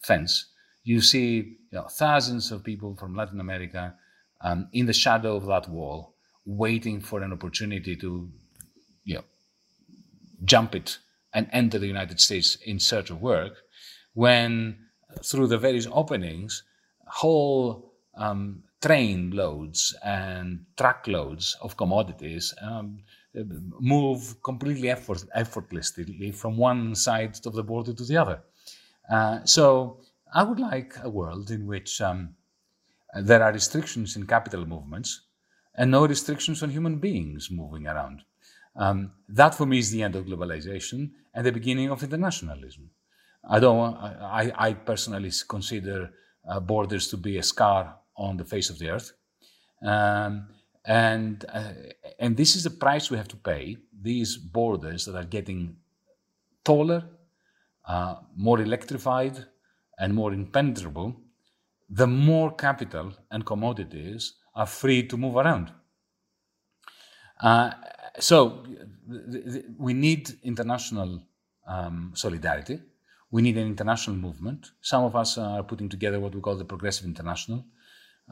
fence, 0.00 0.46
you 0.84 1.00
see 1.00 1.36
you 1.70 1.78
know, 1.78 1.86
thousands 1.88 2.50
of 2.50 2.64
people 2.64 2.96
from 2.96 3.14
Latin 3.14 3.40
America 3.40 3.94
um, 4.40 4.68
in 4.72 4.86
the 4.86 4.92
shadow 4.92 5.36
of 5.36 5.46
that 5.46 5.68
wall, 5.68 6.16
waiting 6.44 7.00
for 7.00 7.22
an 7.22 7.32
opportunity 7.32 7.94
to, 7.96 8.28
you 9.04 9.14
know, 9.14 9.24
jump 10.44 10.74
it 10.74 10.98
and 11.32 11.48
enter 11.52 11.78
the 11.78 11.86
United 11.86 12.20
States 12.20 12.56
in 12.66 12.80
search 12.80 13.10
of 13.10 13.22
work. 13.22 13.52
When 14.14 14.76
through 15.24 15.46
the 15.46 15.58
various 15.58 15.86
openings, 15.92 16.64
whole 17.06 17.92
um, 18.16 18.64
train 18.80 19.30
loads 19.30 19.94
and 20.04 20.64
truckloads 20.76 21.56
of 21.60 21.76
commodities 21.76 22.54
um, 22.60 22.98
move 23.34 24.42
completely 24.42 24.90
effort, 24.90 25.24
effortlessly 25.34 26.32
from 26.32 26.56
one 26.56 26.94
side 26.94 27.38
of 27.46 27.54
the 27.54 27.62
border 27.62 27.92
to 27.92 28.04
the 28.04 28.16
other. 28.16 28.42
Uh, 29.10 29.44
so 29.44 30.00
I 30.34 30.42
would 30.42 30.60
like 30.60 30.94
a 31.02 31.10
world 31.10 31.50
in 31.50 31.66
which 31.66 32.00
um, 32.00 32.34
there 33.14 33.42
are 33.42 33.52
restrictions 33.52 34.16
in 34.16 34.26
capital 34.26 34.66
movements 34.66 35.22
and 35.74 35.90
no 35.90 36.06
restrictions 36.06 36.62
on 36.62 36.70
human 36.70 36.98
beings 36.98 37.50
moving 37.50 37.86
around. 37.86 38.22
Um, 38.76 39.12
that 39.28 39.54
for 39.54 39.66
me 39.66 39.78
is 39.78 39.90
the 39.90 40.02
end 40.02 40.16
of 40.16 40.24
globalization 40.24 41.10
and 41.34 41.46
the 41.46 41.52
beginning 41.52 41.90
of 41.90 42.02
internationalism. 42.02 42.90
I 43.48 43.58
don't. 43.58 43.94
I, 43.94 44.52
I 44.56 44.72
personally 44.74 45.30
consider 45.48 46.10
uh, 46.48 46.60
borders 46.60 47.08
to 47.08 47.16
be 47.16 47.38
a 47.38 47.42
scar 47.42 47.96
on 48.16 48.36
the 48.36 48.44
face 48.44 48.70
of 48.70 48.78
the 48.78 48.90
earth. 48.90 49.12
Um, 49.82 50.48
and 50.84 51.44
uh, 51.52 51.72
and 52.18 52.36
this 52.36 52.56
is 52.56 52.64
the 52.64 52.70
price 52.70 53.10
we 53.10 53.16
have 53.16 53.28
to 53.28 53.36
pay. 53.36 53.76
These 54.00 54.36
borders 54.36 55.04
that 55.04 55.14
are 55.14 55.24
getting 55.24 55.76
taller, 56.64 57.04
uh, 57.84 58.16
more 58.36 58.60
electrified, 58.60 59.46
and 59.98 60.14
more 60.14 60.32
impenetrable, 60.32 61.16
the 61.88 62.06
more 62.06 62.54
capital 62.54 63.12
and 63.30 63.44
commodities 63.46 64.34
are 64.54 64.66
free 64.66 65.06
to 65.06 65.16
move 65.16 65.36
around. 65.36 65.72
Uh, 67.40 67.72
so 68.18 68.64
we 69.78 69.94
need 69.94 70.30
international 70.42 71.22
um, 71.66 72.12
solidarity. 72.14 72.80
We 73.30 73.42
need 73.42 73.56
an 73.56 73.66
international 73.66 74.16
movement. 74.16 74.72
Some 74.80 75.04
of 75.04 75.16
us 75.16 75.38
are 75.38 75.62
putting 75.62 75.88
together 75.88 76.20
what 76.20 76.34
we 76.34 76.40
call 76.40 76.56
the 76.56 76.64
Progressive 76.64 77.06
International. 77.06 77.64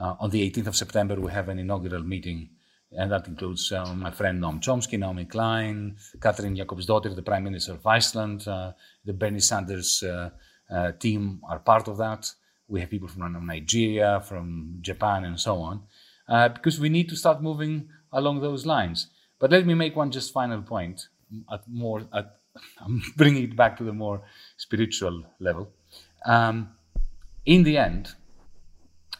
Uh, 0.01 0.17
on 0.19 0.31
the 0.31 0.51
18th 0.51 0.69
of 0.69 0.77
September, 0.77 1.21
we 1.21 1.31
have 1.31 1.51
an 1.51 1.59
inaugural 1.59 2.03
meeting, 2.03 2.49
and 2.93 3.13
that 3.13 3.29
includes 3.29 3.71
uh, 3.71 3.85
my 3.95 4.11
friend 4.11 4.43
Noam 4.43 4.59
Chomsky, 4.59 4.99
Naomi 4.99 5.27
Klein, 5.27 5.97
Catherine 6.23 6.57
Katrín 6.57 6.67
Jakobsdóttir, 6.67 7.15
the 7.15 7.23
Prime 7.23 7.45
Minister 7.45 7.73
of 7.73 7.87
Iceland. 7.87 8.49
Uh, 8.49 8.73
the 9.05 9.13
Bernie 9.13 9.41
Sanders 9.41 10.03
uh, 10.03 10.31
uh, 10.71 10.93
team 10.93 11.43
are 11.47 11.59
part 11.59 11.87
of 11.87 11.99
that. 11.99 12.33
We 12.67 12.81
have 12.81 12.89
people 12.89 13.09
from 13.09 13.47
Nigeria, 13.47 14.23
from 14.27 14.79
Japan, 14.81 15.25
and 15.25 15.39
so 15.39 15.59
on, 15.59 15.83
uh, 16.29 16.49
because 16.49 16.81
we 16.81 16.89
need 16.89 17.11
to 17.11 17.17
start 17.17 17.43
moving 17.43 17.91
along 18.11 18.41
those 18.41 18.65
lines. 18.65 19.09
But 19.39 19.51
let 19.51 19.67
me 19.67 19.75
make 19.75 19.97
one 19.97 20.11
just 20.11 20.33
final 20.33 20.63
point. 20.63 21.09
At 21.53 21.69
more, 21.69 22.07
at, 22.15 22.37
I'm 22.81 23.03
bringing 23.19 23.45
it 23.45 23.55
back 23.55 23.77
to 23.77 23.85
the 23.85 23.93
more 23.93 24.23
spiritual 24.57 25.25
level. 25.41 25.71
Um, 26.25 26.71
in 27.45 27.65
the 27.65 27.77
end, 27.77 28.15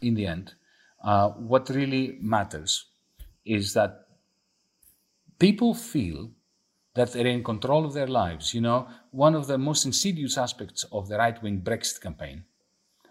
in 0.01 0.15
the 0.15 0.27
end, 0.27 0.55
uh, 1.03 1.31
what 1.31 1.69
really 1.71 2.19
matters 2.21 2.87
is 3.45 3.73
that 3.75 4.07
people 5.39 5.75
feel 5.75 6.31
that 6.95 7.13
they're 7.13 7.27
in 7.27 7.43
control 7.45 7.85
of 7.85 7.95
their 7.95 8.07
lives. 8.07 8.53
You 8.55 8.61
know, 8.61 8.89
one 9.11 9.35
of 9.35 9.47
the 9.47 9.59
most 9.59 9.85
insidious 9.87 10.37
aspects 10.37 10.85
of 10.93 11.09
the 11.09 11.17
right 11.17 11.41
wing 11.43 11.61
Brexit 11.61 12.01
campaign 12.01 12.45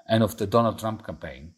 and 0.08 0.24
of 0.24 0.38
the 0.38 0.48
Donald 0.48 0.80
Trump 0.80 1.06
campaign 1.06 1.54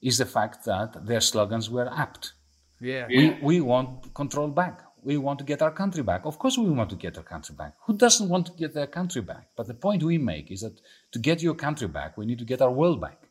is 0.00 0.18
the 0.18 0.26
fact 0.26 0.64
that 0.64 1.06
their 1.06 1.20
slogans 1.20 1.68
were 1.70 1.90
apt. 1.92 2.32
Yeah. 2.80 3.06
We, 3.08 3.38
we 3.42 3.60
want 3.60 4.14
control 4.14 4.48
back. 4.48 4.82
we 5.04 5.18
want 5.18 5.38
to 5.38 5.44
get 5.44 5.60
our 5.62 5.70
country 5.70 6.02
back. 6.02 6.24
Of 6.24 6.38
course, 6.38 6.56
we 6.56 6.70
want 6.70 6.90
to 6.90 6.96
get 6.96 7.16
our 7.18 7.22
country 7.22 7.54
back. 7.54 7.74
Who 7.86 7.96
doesn't 7.96 8.28
want 8.28 8.46
to 8.46 8.52
get 8.52 8.72
their 8.74 8.86
country 8.86 9.20
back? 9.20 9.48
But 9.54 9.66
the 9.66 9.74
point 9.74 10.02
we 10.02 10.18
make 10.18 10.50
is 10.50 10.62
that 10.62 10.80
to 11.12 11.18
get 11.18 11.42
your 11.42 11.54
country 11.54 11.88
back, 11.88 12.16
we 12.16 12.24
need 12.24 12.38
to 12.38 12.44
get 12.44 12.62
our 12.62 12.70
world 12.70 13.00
back. 13.00 13.28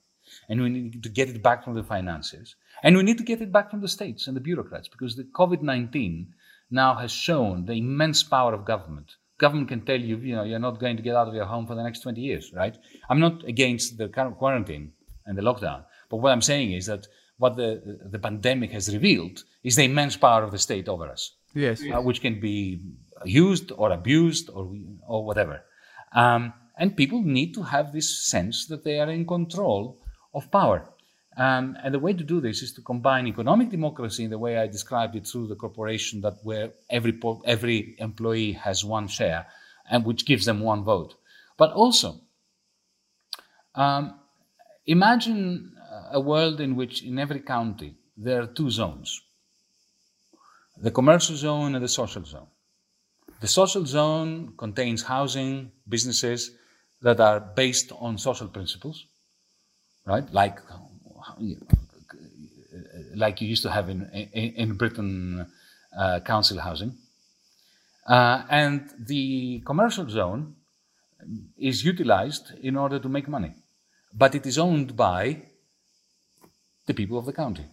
And 0.49 0.61
we 0.61 0.69
need 0.69 1.03
to 1.03 1.09
get 1.09 1.29
it 1.29 1.41
back 1.43 1.63
from 1.63 1.75
the 1.75 1.83
finances. 1.83 2.55
And 2.83 2.97
we 2.97 3.03
need 3.03 3.17
to 3.17 3.23
get 3.23 3.41
it 3.41 3.51
back 3.51 3.69
from 3.71 3.81
the 3.81 3.87
states 3.87 4.27
and 4.27 4.35
the 4.35 4.41
bureaucrats 4.41 4.87
because 4.87 5.15
the 5.15 5.23
COVID 5.23 5.61
19 5.61 6.33
now 6.71 6.95
has 6.95 7.11
shown 7.11 7.65
the 7.65 7.73
immense 7.73 8.23
power 8.23 8.53
of 8.53 8.65
government. 8.65 9.15
Government 9.39 9.67
can 9.69 9.81
tell 9.81 9.99
you, 9.99 10.17
you 10.17 10.35
know, 10.35 10.43
you're 10.43 10.59
not 10.59 10.79
going 10.79 10.97
to 10.97 11.03
get 11.03 11.15
out 11.15 11.27
of 11.27 11.33
your 11.33 11.45
home 11.45 11.65
for 11.67 11.75
the 11.75 11.83
next 11.83 12.01
20 12.01 12.21
years, 12.21 12.51
right? 12.53 12.77
I'm 13.09 13.19
not 13.19 13.43
against 13.45 13.97
the 13.97 14.07
current 14.09 14.37
quarantine 14.37 14.91
and 15.25 15.37
the 15.37 15.41
lockdown. 15.41 15.83
But 16.09 16.17
what 16.17 16.31
I'm 16.31 16.41
saying 16.41 16.73
is 16.73 16.85
that 16.87 17.07
what 17.37 17.55
the, 17.55 17.99
the 18.09 18.19
pandemic 18.19 18.71
has 18.71 18.93
revealed 18.93 19.43
is 19.63 19.75
the 19.75 19.83
immense 19.83 20.15
power 20.17 20.43
of 20.43 20.51
the 20.51 20.59
state 20.59 20.87
over 20.87 21.07
us, 21.07 21.31
Yes. 21.53 21.81
uh, 21.91 22.01
which 22.01 22.21
can 22.21 22.39
be 22.39 22.79
used 23.25 23.71
or 23.75 23.91
abused 23.91 24.49
or, 24.53 24.71
or 25.07 25.25
whatever. 25.25 25.61
Um, 26.15 26.53
and 26.77 26.95
people 26.95 27.21
need 27.21 27.53
to 27.55 27.63
have 27.63 27.91
this 27.91 28.25
sense 28.25 28.67
that 28.67 28.83
they 28.83 28.99
are 28.99 29.09
in 29.09 29.25
control 29.25 29.99
of 30.33 30.51
power. 30.51 30.89
Um, 31.35 31.77
and 31.83 31.93
the 31.93 31.99
way 31.99 32.13
to 32.13 32.23
do 32.23 32.39
this 32.41 32.61
is 32.61 32.73
to 32.73 32.81
combine 32.81 33.27
economic 33.27 33.69
democracy 33.69 34.23
in 34.23 34.29
the 34.29 34.37
way 34.37 34.57
I 34.57 34.67
described 34.67 35.15
it 35.15 35.25
through 35.25 35.47
the 35.47 35.55
corporation 35.55 36.21
that 36.21 36.37
where 36.43 36.71
every, 36.89 37.19
every 37.45 37.95
employee 37.97 38.53
has 38.53 38.85
one 38.85 39.07
share 39.07 39.47
and 39.89 40.05
which 40.05 40.25
gives 40.25 40.45
them 40.45 40.59
one 40.59 40.83
vote. 40.83 41.15
But 41.57 41.71
also, 41.71 42.21
um, 43.73 44.19
imagine 44.85 45.73
a 46.11 46.19
world 46.19 46.61
in 46.61 46.75
which 46.75 47.03
in 47.03 47.19
every 47.19 47.39
county 47.39 47.95
there 48.15 48.41
are 48.41 48.47
two 48.47 48.69
zones 48.69 49.21
the 50.81 50.91
commercial 50.91 51.35
zone 51.35 51.75
and 51.75 51.83
the 51.83 51.87
social 51.87 52.25
zone. 52.25 52.47
The 53.39 53.47
social 53.47 53.85
zone 53.85 54.53
contains 54.57 55.03
housing, 55.03 55.71
businesses 55.87 56.51
that 57.01 57.19
are 57.19 57.39
based 57.39 57.91
on 57.91 58.17
social 58.17 58.47
principles, 58.47 59.05
right? 60.05 60.31
Like, 60.31 60.59
like 63.15 63.41
you 63.41 63.47
used 63.47 63.63
to 63.63 63.71
have 63.71 63.89
in, 63.89 64.09
in, 64.11 64.53
in 64.53 64.73
Britain, 64.73 65.47
uh, 65.97 66.19
council 66.21 66.59
housing. 66.59 66.97
Uh, 68.07 68.43
and 68.49 68.89
the 68.99 69.61
commercial 69.65 70.09
zone 70.09 70.55
is 71.57 71.85
utilized 71.85 72.51
in 72.61 72.75
order 72.75 72.99
to 72.99 73.07
make 73.07 73.27
money, 73.27 73.53
but 74.13 74.35
it 74.35 74.45
is 74.45 74.57
owned 74.57 74.95
by 74.97 75.41
the 76.85 76.93
people 76.93 77.17
of 77.17 77.25
the 77.25 77.33
county. 77.33 77.65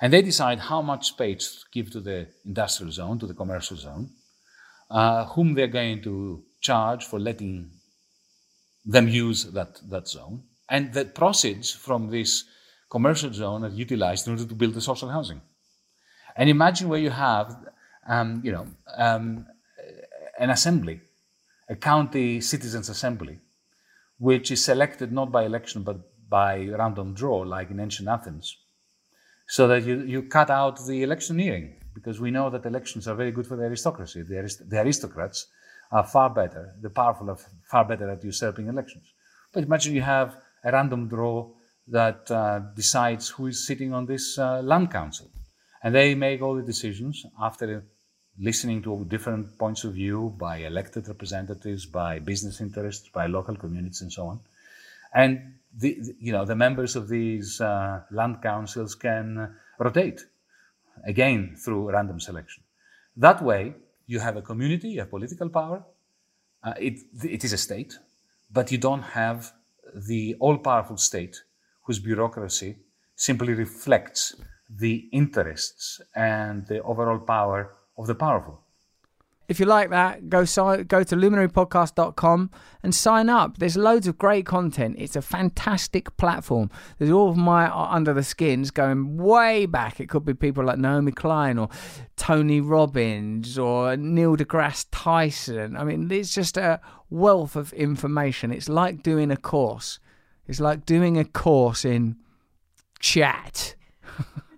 And 0.00 0.12
they 0.12 0.20
decide 0.20 0.58
how 0.58 0.82
much 0.82 1.06
space 1.06 1.62
to 1.62 1.70
give 1.72 1.90
to 1.92 2.00
the 2.00 2.26
industrial 2.44 2.92
zone, 2.92 3.18
to 3.20 3.26
the 3.26 3.34
commercial 3.34 3.76
zone, 3.76 4.10
uh, 4.90 5.24
whom 5.26 5.54
they're 5.54 5.68
going 5.68 6.02
to 6.02 6.42
charge 6.60 7.06
for 7.06 7.18
letting 7.18 7.70
them 8.84 9.08
use 9.08 9.44
that, 9.44 9.80
that 9.88 10.08
zone. 10.08 10.42
And 10.68 10.92
the 10.92 11.04
proceeds 11.04 11.70
from 11.70 12.10
this 12.10 12.44
commercial 12.88 13.32
zone 13.32 13.64
are 13.64 13.68
utilized 13.68 14.26
in 14.26 14.34
order 14.34 14.46
to 14.46 14.54
build 14.54 14.74
the 14.74 14.80
social 14.80 15.08
housing. 15.08 15.40
And 16.36 16.48
imagine 16.48 16.88
where 16.88 17.00
you 17.00 17.10
have, 17.10 17.56
um, 18.08 18.40
you 18.44 18.52
know, 18.52 18.66
um, 18.96 19.46
an 20.38 20.50
assembly, 20.50 21.00
a 21.68 21.76
county 21.76 22.40
citizens' 22.40 22.88
assembly, 22.88 23.38
which 24.18 24.50
is 24.50 24.64
selected 24.64 25.12
not 25.12 25.30
by 25.30 25.44
election 25.44 25.82
but 25.82 25.98
by 26.28 26.66
random 26.66 27.12
draw, 27.12 27.40
like 27.40 27.70
in 27.70 27.80
ancient 27.80 28.08
Athens, 28.08 28.56
so 29.46 29.68
that 29.68 29.84
you, 29.84 30.00
you 30.02 30.22
cut 30.22 30.48
out 30.48 30.78
the 30.86 31.02
electioneering, 31.02 31.74
because 31.94 32.20
we 32.20 32.30
know 32.30 32.48
that 32.48 32.64
elections 32.64 33.06
are 33.06 33.14
very 33.14 33.30
good 33.30 33.46
for 33.46 33.56
the 33.56 33.64
aristocracy. 33.64 34.22
The, 34.22 34.38
arist- 34.38 34.70
the 34.70 34.80
aristocrats 34.80 35.48
are 35.90 36.04
far 36.04 36.30
better, 36.30 36.74
the 36.80 36.88
powerful 36.88 37.28
are 37.28 37.38
far 37.70 37.84
better 37.84 38.08
at 38.08 38.24
usurping 38.24 38.68
elections. 38.68 39.12
But 39.52 39.64
imagine 39.64 39.94
you 39.94 40.00
have 40.00 40.38
a 40.64 40.72
random 40.72 41.08
draw 41.08 41.48
that 41.88 42.30
uh, 42.30 42.60
decides 42.74 43.28
who 43.30 43.46
is 43.48 43.66
sitting 43.66 43.92
on 43.92 44.06
this 44.06 44.38
uh, 44.38 44.60
land 44.62 44.90
council. 44.90 45.28
And 45.82 45.94
they 45.94 46.14
make 46.14 46.42
all 46.42 46.54
the 46.54 46.62
decisions 46.62 47.26
after 47.40 47.84
listening 48.38 48.82
to 48.82 49.04
different 49.06 49.58
points 49.58 49.84
of 49.84 49.94
view 49.94 50.34
by 50.38 50.58
elected 50.58 51.08
representatives, 51.08 51.86
by 51.86 52.18
business 52.20 52.60
interests, 52.60 53.08
by 53.08 53.26
local 53.26 53.56
communities, 53.56 54.00
and 54.00 54.12
so 54.12 54.26
on. 54.26 54.40
And 55.14 55.54
the, 55.76 55.94
the- 56.00 56.16
you 56.20 56.32
know 56.32 56.44
the 56.44 56.56
members 56.56 56.96
of 56.96 57.08
these 57.08 57.60
uh, 57.60 58.02
land 58.10 58.42
councils 58.42 58.94
can 58.94 59.54
rotate 59.78 60.24
again 61.04 61.56
through 61.62 61.90
random 61.90 62.20
selection. 62.20 62.62
That 63.16 63.42
way, 63.42 63.74
you 64.06 64.20
have 64.20 64.36
a 64.36 64.42
community, 64.42 64.88
you 64.90 65.00
have 65.00 65.10
political 65.10 65.48
power. 65.48 65.84
Uh, 66.64 66.74
it, 66.78 67.00
it 67.22 67.44
is 67.44 67.52
a 67.52 67.58
state, 67.58 67.98
but 68.52 68.70
you 68.70 68.78
don't 68.78 69.02
have 69.02 69.52
the 69.94 70.36
all-powerful 70.40 70.96
state 70.96 71.42
whose 71.84 71.98
bureaucracy 71.98 72.76
simply 73.16 73.54
reflects 73.54 74.34
the 74.68 75.08
interests 75.12 76.00
and 76.14 76.66
the 76.66 76.82
overall 76.82 77.18
power 77.18 77.74
of 77.98 78.06
the 78.06 78.14
powerful. 78.14 78.61
If 79.48 79.60
you 79.60 79.66
like 79.66 79.90
that, 79.90 80.28
go 80.28 80.44
si- 80.44 80.84
go 80.84 81.02
to 81.02 81.16
luminarypodcast.com 81.16 82.50
and 82.82 82.94
sign 82.94 83.28
up. 83.28 83.58
There's 83.58 83.76
loads 83.76 84.06
of 84.06 84.16
great 84.16 84.46
content. 84.46 84.96
It's 84.98 85.16
a 85.16 85.22
fantastic 85.22 86.16
platform. 86.16 86.70
There's 86.98 87.10
all 87.10 87.28
of 87.28 87.36
my 87.36 87.66
uh, 87.66 87.88
under 87.90 88.14
the 88.14 88.22
skins 88.22 88.70
going 88.70 89.18
way 89.18 89.66
back. 89.66 90.00
It 90.00 90.08
could 90.08 90.24
be 90.24 90.34
people 90.34 90.64
like 90.64 90.78
Naomi 90.78 91.12
Klein 91.12 91.58
or 91.58 91.68
Tony 92.16 92.60
Robbins 92.60 93.58
or 93.58 93.96
Neil 93.96 94.36
deGrasse 94.36 94.86
Tyson. 94.90 95.76
I 95.76 95.84
mean, 95.84 96.10
it's 96.10 96.34
just 96.34 96.56
a 96.56 96.80
wealth 97.10 97.56
of 97.56 97.72
information. 97.72 98.52
It's 98.52 98.68
like 98.68 99.02
doing 99.02 99.30
a 99.30 99.36
course. 99.36 99.98
It's 100.46 100.60
like 100.60 100.86
doing 100.86 101.18
a 101.18 101.24
course 101.24 101.84
in 101.84 102.16
chat 103.00 103.74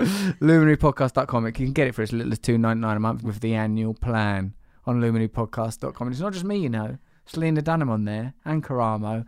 luminarypodcast.com. 0.00 1.46
You 1.46 1.52
can 1.52 1.72
get 1.72 1.88
it 1.88 1.94
for 1.94 2.02
as 2.02 2.12
little 2.12 2.32
as 2.32 2.38
two 2.38 2.58
ninety 2.58 2.80
nine 2.80 2.96
a 2.96 3.00
month 3.00 3.22
with 3.22 3.40
the 3.40 3.54
annual 3.54 3.94
plan 3.94 4.54
on 4.86 5.00
luminarypodcast.com. 5.00 6.06
And 6.06 6.14
it's 6.14 6.20
not 6.20 6.32
just 6.32 6.44
me, 6.44 6.58
you 6.58 6.68
know. 6.68 6.98
It's 7.24 7.36
Lena 7.36 7.62
Dunham 7.62 7.90
on 7.90 8.04
there, 8.04 8.34
and 8.44 8.64
Karamo, 8.64 9.24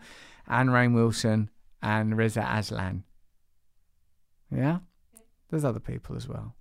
and 0.48 0.70
Rainn 0.70 0.94
Wilson, 0.94 1.50
and 1.80 2.16
Reza 2.16 2.40
Aslan. 2.40 3.04
Yeah? 4.50 4.78
There's 5.50 5.64
other 5.64 5.80
people 5.80 6.16
as 6.16 6.26
well. 6.28 6.56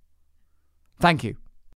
Thank 1.00 1.24
you. 1.24 1.36